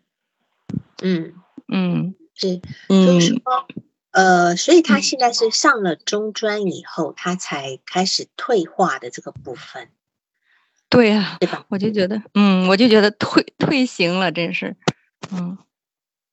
[1.02, 1.34] 嗯
[1.68, 2.58] 嗯，是，
[2.88, 3.68] 就是说，
[4.12, 9.90] 呃，所以他现在是上了中专以后，他才开始退化的这个部分。
[10.90, 11.66] 对呀，对吧？
[11.70, 14.76] 我就觉得，嗯，我就觉得退退行了，真是，
[15.32, 15.58] 嗯，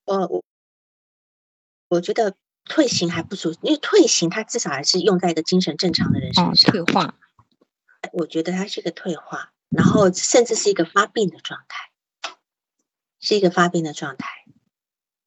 [0.05, 0.43] 呃，我
[1.89, 2.35] 我觉得。
[2.65, 6.71] 退行还不足，因为退行它至少还是用在一个精神正常的人身上。
[6.71, 7.15] 退化，
[8.13, 11.91] 我觉得他是一个退化，然后甚至是一个发病的状态，
[13.19, 14.27] 是一个发病的状态。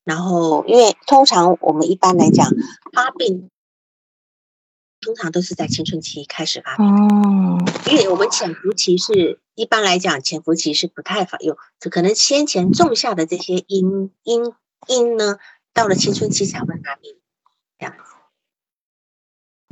[0.04, 2.50] 然后，因为通常我们一般来讲
[2.92, 3.50] 发病，
[5.00, 6.86] 通常都是在青春期开始发病。
[6.86, 7.58] 哦。
[7.88, 11.56] 因为我们潜伏期是一般来讲潜伏期是不太发有，
[11.90, 14.52] 可能先前种下的这些因因
[14.88, 15.38] 因呢，
[15.72, 17.16] 到了青春期才会发病，
[17.78, 18.02] 这样子。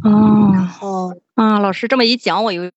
[0.09, 0.53] 哦。
[0.55, 2.71] 然后，啊，老师这么一讲，我有有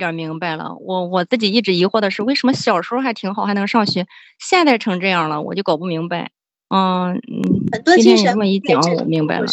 [0.00, 0.74] 点明白了。
[0.80, 4.08] 我我自己一直疑惑的是，为什么小时候还挺好，还能上学，
[4.40, 6.32] 现在成这样了，我就搞不明白。
[6.68, 9.46] 嗯嗯，很多精神这么一讲，我明白了。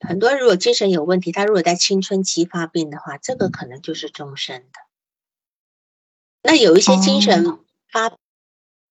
[0.00, 4.80] 很多如果精神有问题，他如果在青春期发病的话，这个可能就是终身的。
[6.42, 7.58] 那有一些精神
[7.92, 8.16] 发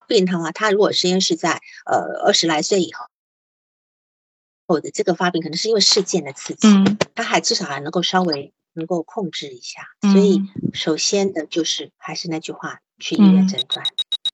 [0.08, 3.08] 病的话，他如果实验是在呃二十来岁以后，
[4.68, 6.68] 或者这个发病可能是因为事件的刺激，
[7.16, 9.82] 他还至少还能够稍微能够控制一下。
[10.12, 10.42] 所以
[10.74, 13.86] 首先的就是还是那句话，去医院诊断，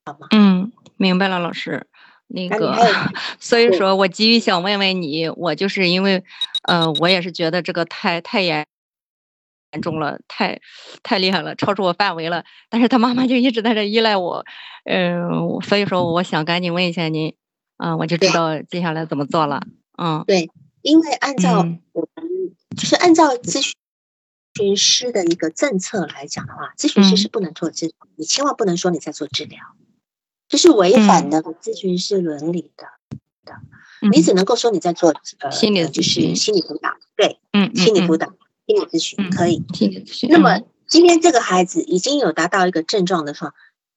[0.05, 0.27] 好吗？
[0.31, 1.87] 嗯，明白了，老师。
[2.27, 2.75] 那个，
[3.39, 6.23] 所以说我急于想问问你，我就是因为，
[6.63, 8.65] 呃，我也是觉得这个太太严
[9.73, 10.59] 严重了，太
[11.03, 12.43] 太厉害了，超出我范围了。
[12.67, 14.43] 但是他妈妈就一直在这依赖我，
[14.85, 17.35] 嗯，所以说我想赶紧问一下您，
[17.77, 19.61] 啊，我就知道接下来怎么做了。
[20.01, 20.49] 嗯，对，
[20.81, 21.79] 因为按照我们
[22.75, 23.71] 就是按照咨询
[24.78, 29.60] 师的一个政策来讲的话，咨询师是不能做治，你千万不能说你在做治疗。
[30.47, 32.88] 这是违反的咨询师伦理的
[33.43, 33.56] 的，
[34.10, 38.28] 你只能够说你在做呃心理就是心理辅导，对，嗯，心理辅导、
[38.68, 39.64] 心理咨询可以。
[39.74, 40.30] 心理咨询。
[40.30, 43.51] 那么今天这个孩子已经有达到一个症状的时候，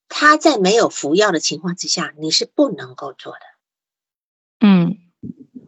[0.08, 3.40] 他在没有服药的情况之下，你是不能够做的。
[4.66, 4.96] 嗯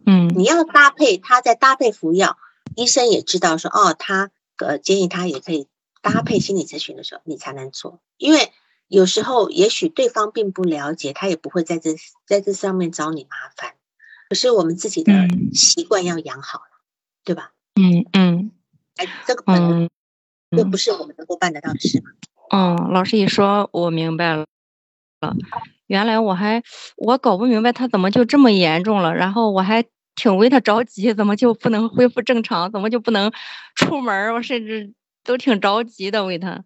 [0.06, 2.38] 嗯，你要搭配他在搭配服药，
[2.74, 4.30] 医生也知道说哦，他
[4.66, 5.68] 呃建议他也可以
[6.00, 8.52] 搭配心理咨询的时候，你才能做，因为。
[8.92, 11.94] 有时候，也许对方并不了解，他也不会在这
[12.26, 13.76] 在这上面找你麻烦。
[14.28, 15.12] 可是我们自己的
[15.54, 16.82] 习惯要养好了，
[17.22, 17.52] 对吧？
[17.76, 18.50] 嗯嗯。
[18.96, 19.88] 哎，这个本来
[20.58, 22.10] 又不是我们能够办得到的事嘛。
[22.50, 24.44] 嗯，老师一说，我明白了。
[25.86, 26.60] 原来我还
[26.96, 29.84] 我搞不明白他怎么就这么严重了，然后我还
[30.20, 32.70] 挺为他着急，怎么就不能恢复正常？
[32.70, 33.32] 怎么就不能
[33.74, 34.34] 出门？
[34.34, 34.92] 我甚至
[35.24, 36.62] 都挺着急的为他。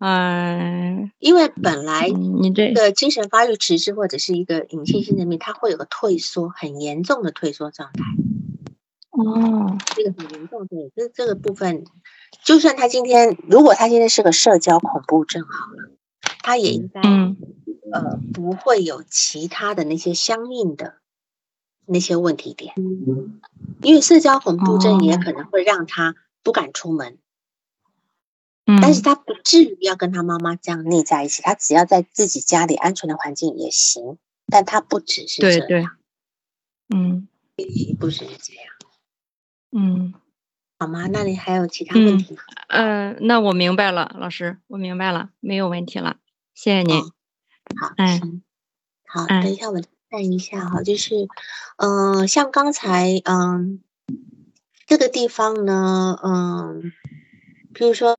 [0.00, 8.04] 嗯，因为本来你这个精神发育迟滞或者是一个隐性性的病，它会有个退缩，很严重的退缩状态。
[9.12, 11.84] 哦，这个很严重，对，这这个部分，
[12.44, 15.90] 就算他今天，如果他今天是个社交恐怖症好了，
[16.42, 20.96] 他也应该呃不会有其他的那些相应的
[21.90, 22.74] 那些问题点，
[23.82, 27.18] 因为社交恐怖症也可能会让他不敢出门。
[28.80, 34.16] 但是他不至于要跟他妈妈这样腻在一起，他只要在自己家里安全的环境也行。
[34.46, 35.96] 但他不只是这样，
[36.88, 37.28] 嗯，
[38.00, 38.74] 不只是这样，
[39.70, 40.14] 嗯，
[40.76, 41.06] 好吗？
[41.06, 42.42] 那你还有其他问题吗？
[42.68, 46.16] 嗯，那我明白了，老师，我明白了，没有问题了，
[46.52, 47.00] 谢谢您。
[47.00, 48.42] 好，嗯，
[49.06, 49.80] 好，等一下我
[50.10, 51.28] 看一下哈，就是，
[51.76, 53.80] 嗯，像刚才，嗯，
[54.86, 56.92] 这个地方呢，嗯，
[57.72, 58.16] 比如说。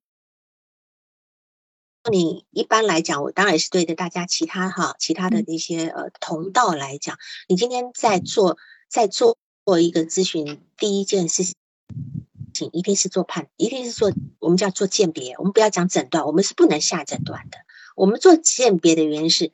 [2.10, 8.58] 你一般来讲，我当然是对着大家其他哈其他的那些呃同道来讲，你今天在做
[8.90, 17.60] 在做做一个咨询，第一件事情一定是做判，一定是做我们叫做鉴别，我们不要讲诊断，我们是不能下诊断的。
[17.96, 19.52] 我们做鉴别的原因是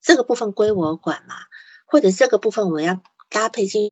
[0.00, 1.34] 这个部分归我管嘛，
[1.90, 3.90] 或者这个部分我要搭配精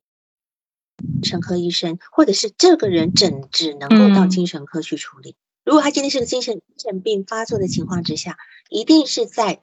[1.23, 5.35] 神科医生，或者是这个人诊只能够到精神科去处理。
[5.65, 8.37] 如果他今天是个精神精神病发作的情况之下，
[8.69, 9.61] 一定是在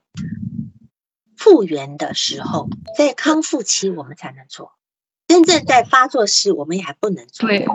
[1.37, 4.73] 复原的时候，在康复期我们才能做。
[5.27, 7.49] 真正在发作时，我们也还不能做。
[7.49, 7.67] 对，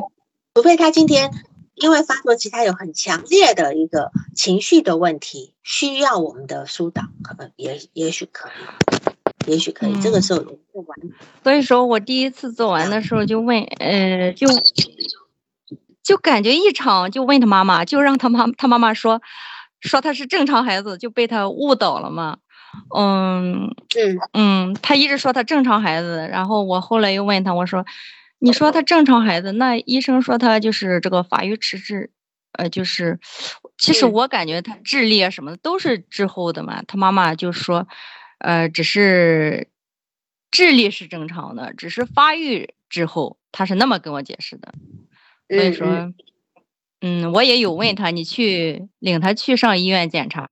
[0.53, 1.32] 除非他今天
[1.74, 8.51] 因为发作期他有很强烈的一个情绪的问题，需要我们的疏导，可能也也许可以，
[9.48, 10.02] 也许可以。
[10.02, 10.98] 这个时候做完。
[11.44, 14.48] 所以说我第一次做完的时候就问，呃，就。
[16.04, 19.22] 就感觉异常，就问他妈妈，就让他妈他妈妈说，
[19.82, 22.39] 说他是正常孩子，就被他误导了嘛。
[22.98, 27.86] 嗯嗯嗯，他一直说他正常孩子，然后我后来又问他，我说，
[28.39, 32.10] 你说他正常孩子，那医生说他就是这个发育迟滞，
[32.54, 33.20] 呃，就是，
[33.78, 36.82] 其实我感觉他智力啊什么的都是滞后的嘛。
[36.88, 37.88] 他妈妈就说，
[38.42, 39.68] 呃，只是
[40.50, 44.74] 智力是正常的，只是发育之后，他是那么跟我解释的。
[45.48, 46.14] 所以说，
[47.02, 50.50] 嗯，我也有问他，你去领他去上医院检查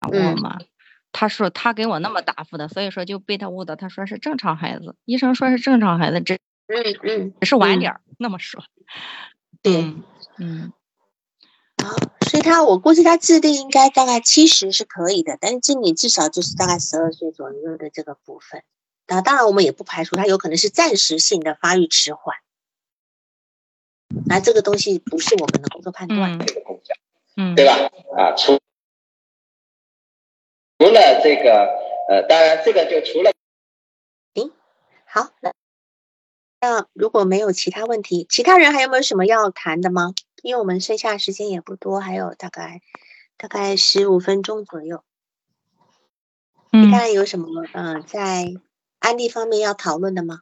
[0.00, 0.58] 过吗？
[1.12, 6.34] 他说他给我那么答复的，所以说就被他误导，他说是正常孩子，医生说是正常孩子，只
[6.66, 8.62] 嗯嗯，只是晚点儿那么说。
[9.62, 9.94] 对，
[10.38, 10.72] 嗯，
[11.82, 11.96] 好，
[12.36, 18.62] 所以他我估计他智力应该大概七十是可以的，但是今年至少就是大概十二岁左右的这个部分。
[19.06, 22.36] 那当然我们也不排除他有可能是暂时性的发育迟缓，
[24.26, 26.44] 那这个东西不是我们能够做判断的。
[27.38, 27.72] 嗯，对吧？
[28.18, 28.60] 啊，除
[30.78, 31.70] 除了这个，
[32.10, 33.32] 呃，当然这个就除了，
[35.06, 35.54] 好，那
[36.60, 40.12] 那如果没有其他问题，其他人还有没有什么要谈的吗？
[40.42, 42.80] 因为我们剩下时间也不多，还有大概
[43.36, 45.02] 大概十五分钟左右。
[46.70, 48.52] 其嗯他人有什么嗯、呃在
[48.98, 50.40] 案例方面要讨论的吗？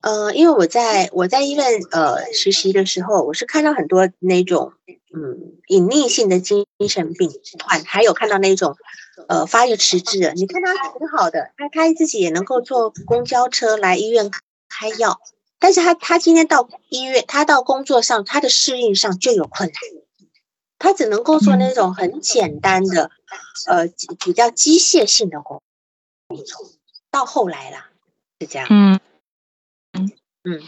[0.00, 4.72] 呃，因为我在我在医院呃实习的时候，我是看到很多那种
[5.14, 7.30] 嗯隐匿性的精神病
[7.64, 8.76] 患，还有看到那种
[9.28, 10.32] 呃发育迟滞的。
[10.34, 14.30] 你看他挺好的，他他自己也能够坐公交车来医院
[14.68, 15.20] 开药，
[15.58, 19.76] 但是他他今天到医院，他到工作上，他的适应上就有困难，
[20.78, 23.10] 他只能够做那种很简单的
[23.66, 23.86] 呃
[24.24, 25.62] 比较机械性的工
[26.28, 26.70] 作。
[27.10, 27.90] 到后来啦，
[28.40, 28.68] 是这样。
[28.70, 29.00] 嗯
[29.92, 30.12] 嗯
[30.44, 30.62] 嗯，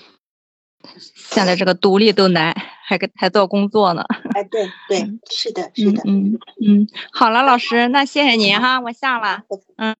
[1.15, 2.57] 现在这个独立都难，
[2.89, 4.03] 还跟还做工作呢。
[4.35, 6.03] 哎，对对，是的，是的。
[6.07, 9.45] 嗯嗯，好了，老师，那谢谢您哈，我下了。
[9.77, 9.95] 嗯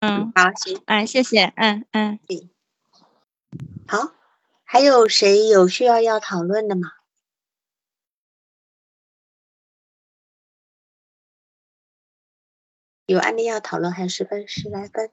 [0.00, 2.18] 嗯，好，行，哎，谢谢，嗯嗯。
[3.86, 4.12] 好，
[4.64, 6.92] 还有谁有需要要讨论的吗？
[13.04, 15.10] 有案例要讨论，还有十分十来分。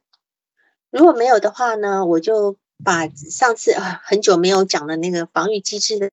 [0.91, 6.11] 如果没有的话呢，我就把上次啊很久没有讲的那个防御机制的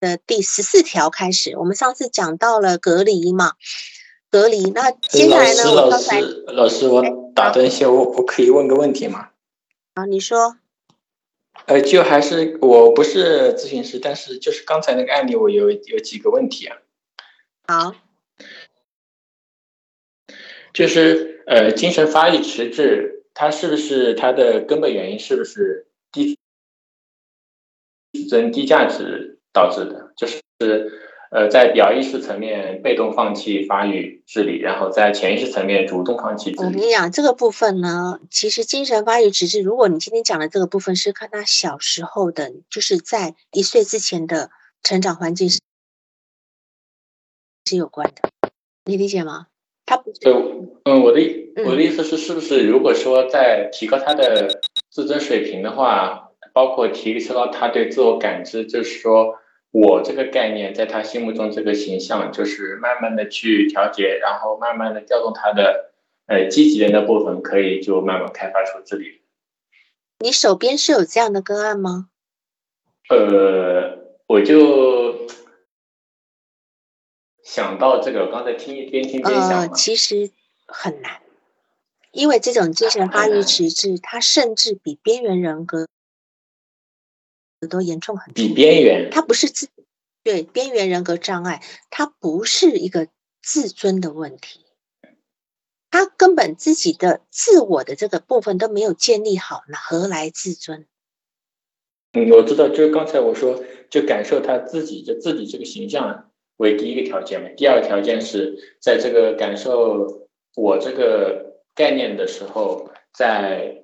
[0.00, 1.56] 的第十四条开始。
[1.56, 3.52] 我们上次讲到了隔离嘛，
[4.30, 4.70] 隔离。
[4.70, 9.28] 那接下来呢，老师，老我刚才师，老师，我打断一下，我我可以问个问题吗？
[9.94, 10.56] 啊，你说，
[11.66, 16.78] 呃，就还是我不是咨询师，但是就是刚才那个案例，我有有几个问题啊，
[17.66, 17.94] 好，
[20.72, 26.38] 就是呃，精神发育迟滞，它是不是它的根本原因是不是低
[28.12, 30.12] 自尊低价值导致的？
[30.16, 30.40] 就是
[31.30, 36.66] 呃，在表意识层面被动放弃发育智力，然后在潜意识层面主动放弃智力。
[36.66, 44.50] 我跟你讲，这个部分呢，其实精神发育迟滞，如果你今天讲的这个部分是看他小时候的，就是在一岁之前的
[44.82, 45.60] 成长环境是
[47.66, 48.50] 是有关的，
[48.84, 49.46] 你理解吗？
[49.86, 50.32] 他不是呃，
[50.84, 51.20] 嗯，我的
[51.64, 56.29] 我的意思是，是不是如果说在提高他的自尊水平的话，
[56.60, 59.38] 包括提升到他对自我感知，就是说
[59.70, 65.90] 我这个概念在他心目中这个形象，就是慢慢的去调节，然后慢慢的调动他的
[66.26, 69.22] 呃积极的那部分，可以就慢慢开发出智力。
[70.18, 72.10] 你手边是有这样的个案吗？
[73.08, 75.28] 呃，我就
[77.42, 80.30] 想到这个，刚才听一边听边想呃，其实
[80.66, 81.22] 很难，
[82.12, 85.86] 因为这种精神发育迟滞，它甚至比边缘人格
[87.68, 88.34] 都严重很多。
[88.34, 89.68] 比边缘，他不是自
[90.22, 93.08] 对边缘人格障碍，他不是一个
[93.42, 94.60] 自尊的问题，
[95.90, 100.86] 他根本自己的自我的这个部分都没有建立好，那何来自尊？
[102.12, 113.79] 嗯，我知道，就是刚才我说，就感受他自己就自己这个形象为第一个条件嘛，第二个条件是在这个感受我这个概念的时候，在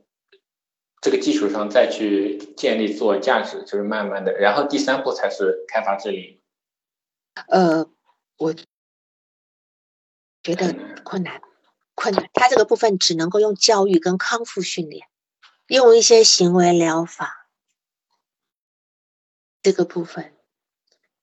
[1.07, 6.43] 这个基础上再去建立自我价值，就是慢慢的，然后第三步才是开发智力。
[7.47, 7.89] 呃，
[8.37, 8.53] 我
[10.43, 11.41] 觉得困难，
[11.95, 12.29] 困难。
[12.33, 15.07] 他这个部分只能够用教育跟康复训练，
[15.69, 17.47] 用一些行为疗法
[19.63, 20.35] 这个部分，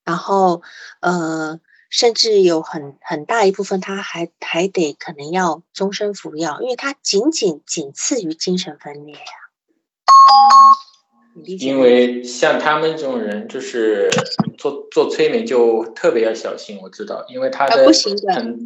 [0.02, 0.62] 然后
[1.00, 1.60] 呃，
[1.90, 9.20] 甚至有很很大一部分他还还得可能要终身服药，因为它仅仅仅次于精神分裂呀、
[11.46, 11.80] 因？
[11.80, 14.08] 为像他们这种人，就是
[14.56, 18.56] 做做催眠就特别要小心，我知道，因为他呃的不行的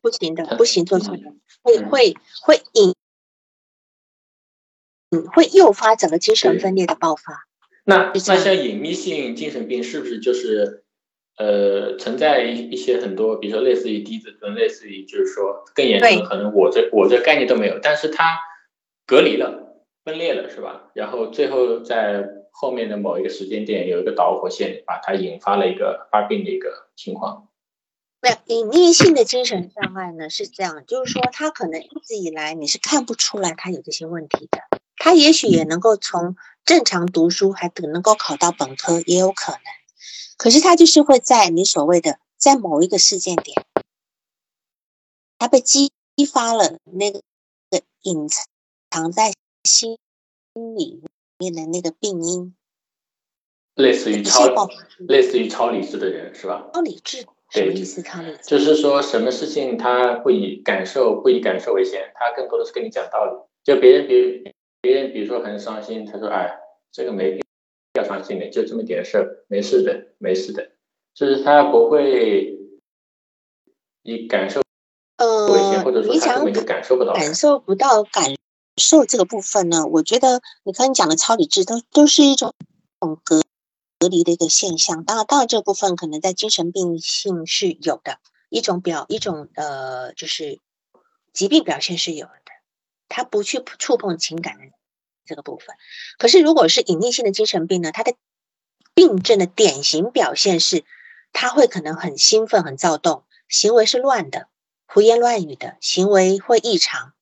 [0.00, 2.94] 不行的，不行做催眠，会嗯会会引，
[5.10, 7.46] 嗯，会诱发整个精神分裂的爆发。
[7.84, 10.84] 那那像隐秘性精神病是不是就是
[11.36, 18.38] 呃存在一一些很多，比如说类似于低自尊，类似于就是说更严重的，可能我这我这概念都没有，但是他
[19.06, 19.63] 隔离了，
[20.04, 20.90] 分裂了，是吧？
[20.94, 27.48] 然后最后在后面的某一个时间点有一个导火线，把它引发了一个发病的一个情况。
[28.20, 34.60] 没有隐匿性的精神障碍呢，是这样，就是说他可能一直以来你是看不出来他有这些问题的，
[34.96, 39.60] 他也许也能够从正常读书还能能够考到本科，也有可能，
[40.38, 43.62] 可是他就是会在你所谓的在某一个事件点，
[45.38, 45.90] 他被激
[46.32, 47.20] 发了那个
[48.02, 48.26] 隐
[48.90, 49.32] 藏在
[49.64, 49.98] 心
[50.76, 51.02] 里
[51.38, 52.54] 面的那个病因，
[53.74, 54.68] 类似于超
[55.08, 56.70] 类似于超理智的人是吧？
[56.72, 57.26] 超理智。
[57.50, 58.02] 什么意思？
[58.02, 63.32] 他的就是说，什么事情他不以感受不以感受为先，他更多的是跟你讲道理。
[63.62, 66.58] 就别人比别人，比如说很伤心，他说：“哎，
[66.90, 67.42] 这个没必
[67.94, 70.72] 要伤心的，就这么点事儿，没事的，没事的。”
[71.14, 72.58] 就是他不会
[74.02, 74.60] 以感受
[75.18, 78.34] 为先，或者说他根本就感受不到感受不到感
[78.76, 79.86] 受这个部分呢？
[79.86, 82.54] 我觉得你刚才讲的超理智都都是一种
[83.24, 83.42] 隔。
[84.00, 88.18] 隔离的一个现象，当然，当然这部分可能在精神病性是有的
[88.50, 90.60] 一种表一种呃，就是
[91.32, 92.52] 疾病表现是有的，
[93.08, 94.64] 他不去触碰情感的
[95.24, 95.74] 这个部分。
[96.18, 98.14] 可是如果是隐匿性的精神病呢，他的
[98.94, 100.84] 病症的典型表现是，
[101.32, 104.48] 他会可能很兴奋、很躁动，行为是乱的，
[104.86, 107.13] 胡言乱语的行为会异常，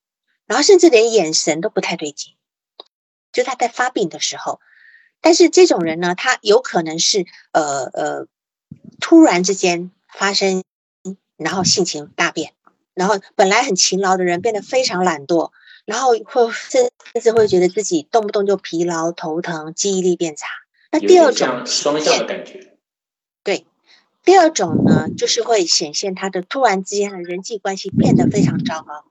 [0.53, 2.35] 然后甚至连眼神都不太对劲，
[3.31, 4.61] 就他在发病的时候。
[5.19, 8.27] 但是这种人呢，他有可能是呃呃，
[8.99, 10.63] 突然之间发生，
[11.37, 12.53] 然后性情大变，
[12.93, 15.49] 然后本来很勤劳的人变得非常懒惰，
[15.85, 20.45] 然后会甚至会觉得自己动不动就疲劳、头疼、记忆力变差。
[20.91, 22.77] 那第二种双向的感觉，
[23.43, 23.65] 对，
[24.23, 29.05] 第二种呢，就是会显现他的突然之间的人际关系变得非常糟糕，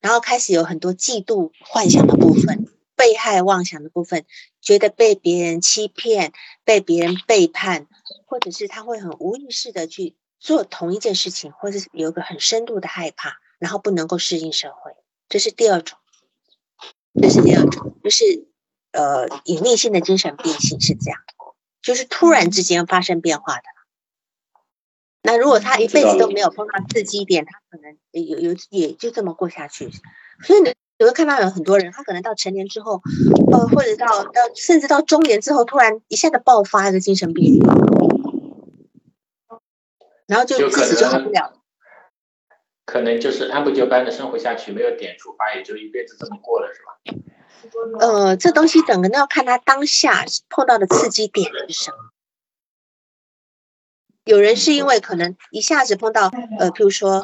[0.00, 2.66] 然后开始有很多嫉妒、幻想的部分。
[2.96, 4.26] 被害妄想的部分，
[4.60, 6.32] 觉得被别人欺骗、
[6.64, 7.86] 被别人背叛，
[8.26, 14.96] 或者是他会很无意识的去做同一件事情，或者是有个很深度的害怕，然后不能够适应社会，
[15.28, 15.96] 这是第二种。
[17.22, 18.48] 这是第二种，就是
[18.90, 21.20] 呃隐匿性的精神病性是这样，
[21.80, 23.62] 就是突然之间发生变化的。
[25.22, 29.90] 那如果他一辈子都没有碰到刺激点，他可能有有也就这么过下去。
[30.42, 33.02] 所以你你会看到有很多人，他可能到成年之后，
[33.52, 37.60] 呃，或者到到甚至到中年之后，突然一下子爆发一个精神病，
[40.26, 41.54] 然后就自己就好不了。
[42.86, 46.96] 可能就是按部就班的生活下去，没有点触发，也就一辈子这么过了，是吧？
[48.00, 51.96] 呃，这东西整个都要看他当下碰到的刺激点是什么。
[54.28, 57.22] 有人是因为可能一下子碰到，呃，譬如说。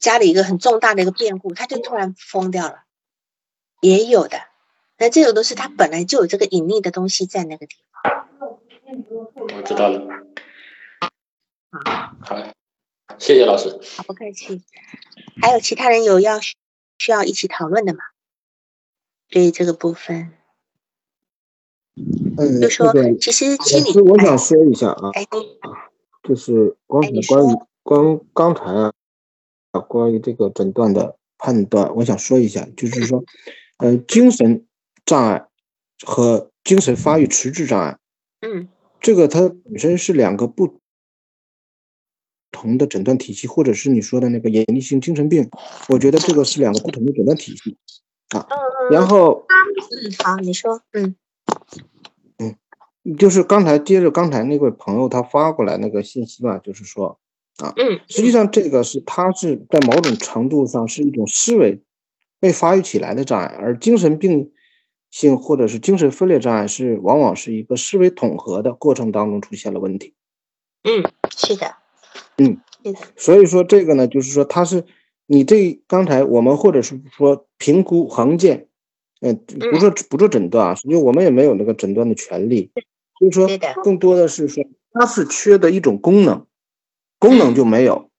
[0.00, 2.84] 家里一个很重大的一个变故，他就突然疯掉了，
[3.80, 4.38] 也有的。
[4.96, 8.28] 那这种都是他本来就有这个隐匿的东西在那个地方。
[9.34, 10.00] 我知道了。
[12.20, 12.36] 好，
[13.18, 13.76] 谢谢老师。
[13.96, 14.62] 好，不客气。
[15.42, 16.54] 还有其他人有要需
[17.10, 17.98] 要一起讨论的吗？
[19.28, 20.32] 对于这个部分，
[22.36, 25.10] 嗯，就说其实心理，我想说一下啊，
[26.28, 28.92] 就是刚才关于刚刚才啊。
[29.86, 33.22] 关于这个诊断的判断，我想说一下，就是说，
[33.76, 34.66] 呃，精神
[35.06, 35.46] 障碍
[36.04, 37.96] 和精神发育迟滞障碍，
[38.40, 38.68] 嗯，
[39.00, 40.80] 这个它本身是两个不
[42.50, 45.48] 同的诊断体系，或者是你说的那个隐匿性精神病，
[45.90, 47.76] 我觉得这个是两个不同的诊断体系
[48.30, 48.44] 啊。
[48.90, 51.16] 然后，嗯，好，你说，嗯，嗯，
[53.16, 57.18] 就是刚才接着刚才那位朋友他发过来那个信息吧，就是说。
[57.58, 61.82] 啊，嗯，实际上这个是他是在某种程度上是一种思维
[62.38, 64.52] 被发育起来的障碍，而精神病
[65.10, 70.14] 性或者是精神分裂障碍是往往是一个思维统合的过程当中出现了问题。
[70.84, 71.02] 嗯，
[71.36, 71.74] 是的，
[72.36, 73.00] 嗯，是的。
[73.16, 74.84] 所以说这个呢，就是说他是
[75.26, 78.68] 你这刚才我们或者是说评估横见，
[79.20, 79.36] 嗯，
[79.72, 82.70] 不做不做诊断啊，因为我们也没有那个诊断的权利，
[83.18, 83.48] 所以说
[83.82, 86.44] 更多的是说它是缺的一种功能。
[87.20, 88.10] 功能就没有，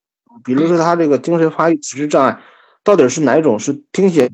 [0.44, 2.42] 比如说他这个精神发育迟滞障碍，
[2.84, 3.58] 到底是哪一种？
[3.58, 4.30] 是听写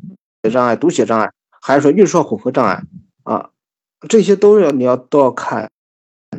[0.52, 1.30] 障碍、读写障碍，
[1.62, 2.82] 还是说运算混合障碍
[3.22, 3.50] 啊？
[4.08, 5.70] 这些都要你要都要看，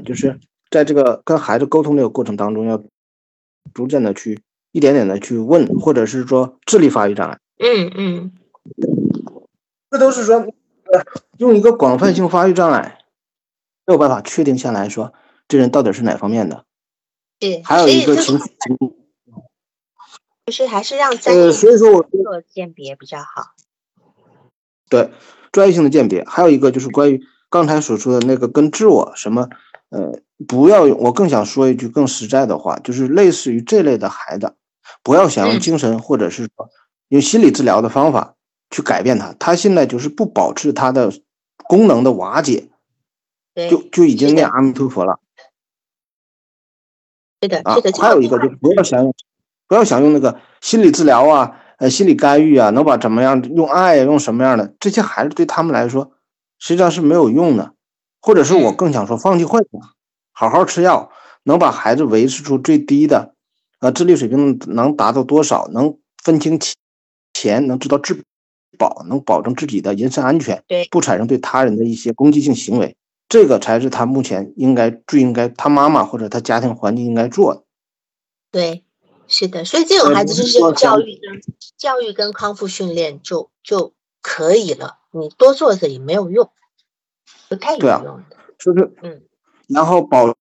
[0.06, 0.38] 就是
[0.70, 2.84] 在这个跟孩子沟通这个过程当中，要
[3.74, 4.42] 逐渐的去
[4.74, 7.40] 一点点的去问，或者是说智力发育障碍。
[7.60, 8.34] 嗯嗯，
[9.90, 10.46] 这都是说
[11.38, 12.97] 用一个广泛性发育障碍，
[13.88, 15.14] 没有办法确定下来说
[15.48, 16.66] 这人到底是哪方面的。
[17.40, 18.46] 对，还有一个情绪，
[20.46, 23.54] 就是还是让呃，所以说我做鉴别比较好。
[24.90, 25.12] 对，
[25.52, 29.50] 专业性的鉴别，还有一个就是关于刚才所说的那个跟自我什么，
[29.90, 30.98] 呃，不要用。
[30.98, 34.56] 我更想说一句更实在的话，就是类似于这类的孩子，
[35.04, 36.70] 不要想用精神或者是说
[37.10, 38.36] 用心理治疗的方法
[38.72, 41.14] 去改变他，他现在就是不保持他的
[41.68, 42.70] 功能的瓦解，
[43.70, 45.20] 就就已经念阿弥陀佛了。
[47.40, 47.76] 对的，啊。
[48.00, 49.14] 还有一个就是不要想用，
[49.68, 51.62] 不要想用那个心理治疗啊。
[51.80, 56.12] 呃，心理干预啊，能把怎么样用爱用什么样的这些孩子对他们来说，
[56.58, 57.76] 实际上是没有用的，
[58.20, 59.80] 或者是我更想说，放弃幻想，
[60.32, 61.12] 好好吃药，
[61.44, 63.36] 能把孩子维持出最低的，
[63.78, 66.60] 呃，智力水平能达到多少，能分清
[67.36, 68.24] 钱，能知道质
[68.80, 72.98] 保，能保证自己的人身安全，对，不产生对他人的一些攻击性行为，
[73.30, 77.64] 这个才是他目前应该最应该他妈妈或者他家庭环境应该做的。
[78.52, 78.84] 对。
[79.30, 81.42] 是的，所以这种孩子就是教育跟
[81.76, 86.50] 教育跟康复训练就就可以了，你多做着也没有用，
[87.50, 88.38] 不太有用的。
[88.58, 88.94] 是不是？
[89.02, 89.24] 嗯。
[89.68, 90.34] 然后保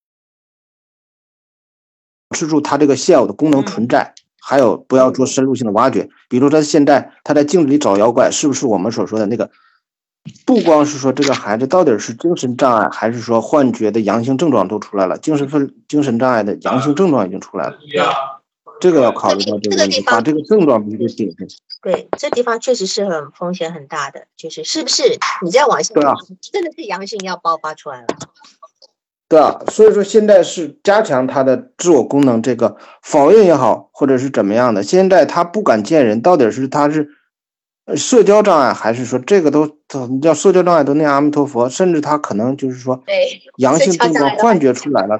[2.33, 6.09] 持住他这个现有的功能存在，还有不要做深入性的挖掘。
[6.29, 9.51] 比如他现在他在镜子里找妖怪，是不是我们所说的那个？
[10.45, 15.17] 不光是说这个孩子到底是精神障碍，还是说幻觉的阳性症状都出来了？
[15.17, 17.77] 精神分精神障碍的阳性症状已经出来了。
[18.79, 21.47] 这个要考虑到这个问题，把这个症状必须顶上。
[21.81, 25.03] 对，这地方确实是很风险很大的，就是是不是
[25.43, 26.13] 你再往下，对啊，
[26.51, 28.07] 真的是阳性要爆发出来了。
[29.27, 37.09] 对啊，所以说现在是加强他的自我功能，这个否认也好，或者是怎么样的，现在他不敢见人，到底是他是
[37.95, 39.67] 社交障碍，还是说这个都
[40.21, 45.19] 叫社交障碍都念阿弥陀佛，甚至他可能就是说对阳性症状幻觉出来了。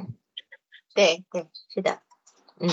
[0.93, 1.99] 对对，是的，
[2.59, 2.69] 嗯。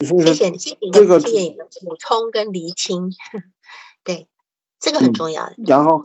[0.00, 3.10] 谢谢谢谢你的谢谢你的补充跟厘清，
[4.02, 4.26] 对，
[4.80, 5.54] 这个很重要的。
[5.66, 6.02] 然后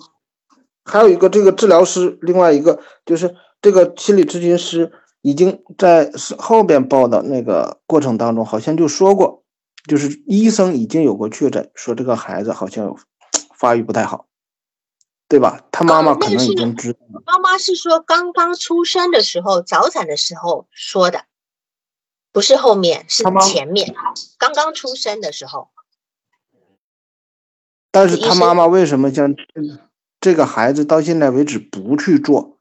[0.86, 9.44] 还有一个这个治疗师，另外一个就是这个心理咨询师已经在后边报的那个过程当中，好像就说过，
[9.86, 12.96] 就是医生已经有过确诊，说这个孩子好像
[13.56, 14.28] 发育不太好，
[15.28, 15.64] 对吧？
[15.72, 17.00] 他妈妈可能已经知道。
[17.26, 21.26] 妈妈是说刚刚出生的时候，早产的时候说的。
[22.32, 23.96] 不是后面，是前面，
[24.38, 25.70] 刚刚出生的时候。
[27.90, 29.34] 但是他妈妈为什么将
[30.22, 32.60] 这个孩子到现在为止不去做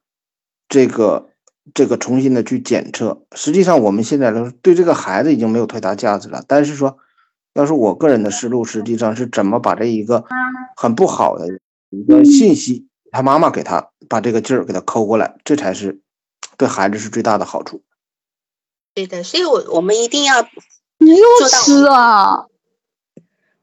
[0.70, 1.28] 这个
[1.74, 3.26] 这个重新的去检测？
[3.32, 6.42] 实际上，我们现在都对这个孩子已经没有太大价值了。
[6.48, 6.96] 但是说，
[7.54, 10.24] 要是我个人的思路，实际上是怎么把这一个
[10.76, 11.46] 很不好的
[11.90, 16.00] 一个信息，他妈妈给他把这个劲儿给他抠过来，这才是
[16.56, 17.82] 对孩子是最大的好处。
[18.94, 20.42] 对的，所以，我我们一定要
[20.98, 22.46] 没有吃啊，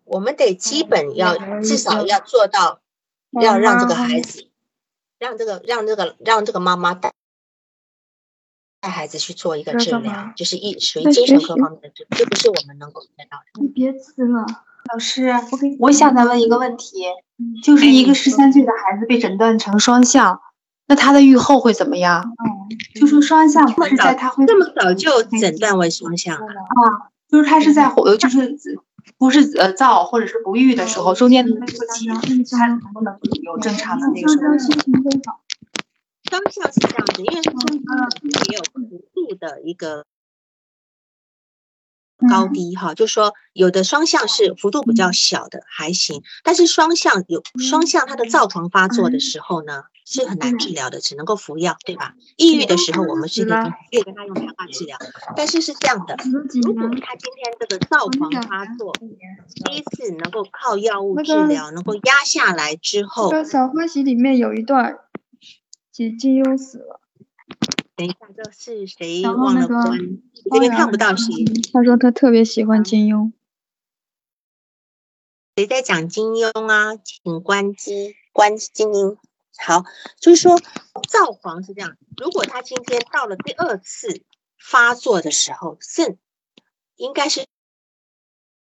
[0.06, 2.80] 我们得基本要至少要做到，
[3.42, 4.48] 要让这个孩子，
[5.20, 7.14] 让这个让这个让这个妈妈带
[8.86, 13.60] 带孩子去做一个治疗，就是一属于精神科方面的治疗，这不是我们能够做到的。
[13.60, 14.46] 你别吃了，
[14.94, 15.58] 老师，我
[15.88, 17.06] 我想再问一个问题，
[17.64, 20.40] 就是一个十三岁的孩子被诊断成双向。
[20.88, 22.32] 那他的愈后会怎么样？
[22.94, 27.10] 就说双向不是在他会这么早就诊断为双向啊？
[27.28, 28.56] 就是他是在呃，就是
[29.18, 32.08] 不是呃躁或者是不育的时候，中间的那个期，
[32.56, 34.32] 他能不能有正常的那个？
[36.30, 37.80] 双向是这样子，因为双向
[38.50, 38.82] 也有幅
[39.14, 40.06] 度的一个
[42.30, 49.84] 高低哈，就说有的双向是幅度比较小的还行，但是双向有双向它的躁狂发作的时候呢？
[50.08, 52.14] 是很难治疗的，只能够服药，对吧？
[52.38, 53.56] 抑郁的时候，我们是可
[53.90, 55.00] 以跟他用谈话治疗。
[55.36, 56.16] 但是是这样的，
[56.62, 65.00] 如果他今天这个躁狂发作，第一次能够靠药物治疗，能够压下来之后，小欢喜里面有一段，
[65.96, 67.00] 金金庸死了。
[67.96, 69.98] 等一下，这是谁忘了关？
[70.52, 71.46] 这边看不到谁。
[71.72, 73.32] 他说他特别喜欢金庸。
[75.56, 76.98] 谁在讲金庸啊？
[76.98, 79.16] 请关机，关静音。
[79.58, 79.86] 好，
[80.20, 80.60] 就是说，
[81.08, 81.96] 躁狂是这样。
[82.18, 84.22] 如果他今天到了第二次
[84.60, 86.18] 发作的时候，肾
[86.98, 87.46] 应该是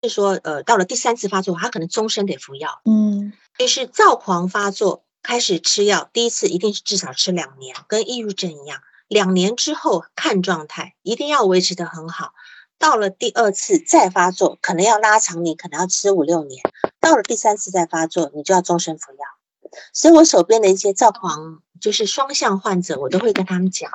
[0.03, 2.81] 是说，呃，到了第三次发作，他可能终身得服药。
[2.85, 12.33] 嗯，就是躁狂发作开始吃药，第一次一定是至少吃两年，跟抑郁症一样，两年之后看状态，一定要维持的很好。
[12.77, 16.61] 到了第二次再发作，可能要拉长，你可能要吃五六年。
[16.99, 19.17] 到了第三次再发作，你就要终身服药。
[19.93, 23.89] 所以我手边的一些躁狂就是双向患者，我都会跟他们讲，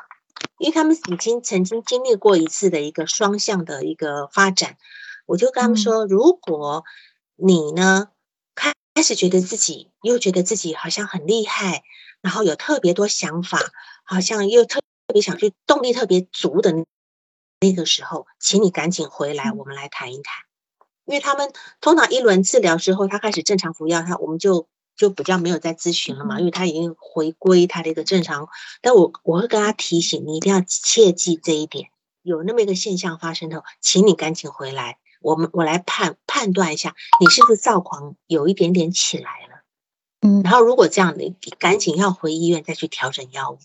[0.59, 4.79] 因为他们已经曾经经历过一次的一个双向的一个发展，
[5.27, 6.83] 我就跟他们说，如果
[7.37, 8.09] 你呢
[8.95, 11.85] 开始觉得自己又觉得自己好像很厉害，
[12.21, 13.59] 然后有特别多想法，
[14.05, 16.73] 好像又特特别想去，动力特别足的
[17.61, 20.35] 那个时候，请你赶紧回来，我们来谈一谈。
[21.07, 28.49] 因为他们通常一轮治疗之后，他开始正常服药，他我们就就比较没有再咨询了嘛，因为他已经回归他的一个正常。
[28.81, 31.91] 但我我会跟他提醒，你一定要切记这一点，
[32.23, 34.99] 有那么一个现象发生后，请你赶紧回来。
[35.21, 39.63] 我们我来判判断一下，你是不是躁狂有一点点起来了，
[40.21, 43.59] 嗯，然后如果这样的，赶紧要回医院再去调整药物，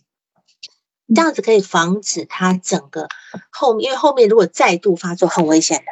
[1.14, 3.08] 这样子可以防止他整个
[3.50, 5.86] 后面，因为后面如果再度发作很危险的，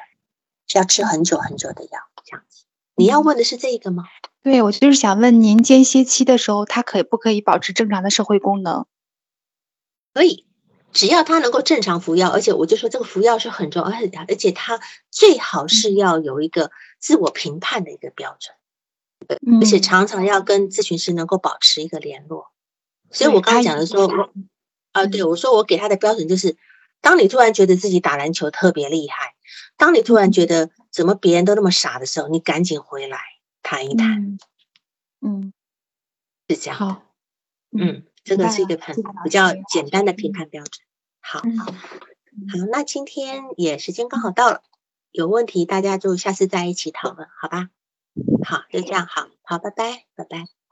[0.68, 2.66] 是要吃很久很久的药，这样子。
[2.96, 4.04] 你要问的是这个吗？
[4.44, 8.86] 对，我就是想问您，间歇期的时候，他可不可以保持正常的社会功能？
[10.14, 10.46] 可以。
[10.94, 14.80] 只要他能够正常服药，而且我就说这个服药是很重要，而且而且他
[15.12, 18.56] 最好是要有一个自我评判的一个标准，
[19.60, 22.52] 而且常常要跟咨询师能够保持一个联络。
[23.12, 24.32] 所以我刚刚讲的说，
[24.92, 26.56] 啊，对我说我给他的标准就是，
[27.02, 29.36] 当你突然觉得自己打篮球特别厉害，
[29.78, 33.20] 当你突然觉得怎么别人都那么傻的时候，你赶紧回来
[33.62, 34.38] 谈一谈。
[35.22, 35.54] 嗯，
[36.48, 36.78] 是这样。
[36.78, 37.04] 好，
[37.78, 38.04] 嗯。
[38.24, 40.86] 这个是一个很比较简单的评判标准。
[41.20, 44.64] 好，好，好，那今天也时间刚好到了，
[45.12, 47.70] 有问题大家就下次再一起讨论，好吧？
[48.46, 50.63] 好，就这样，好好，拜拜，拜拜。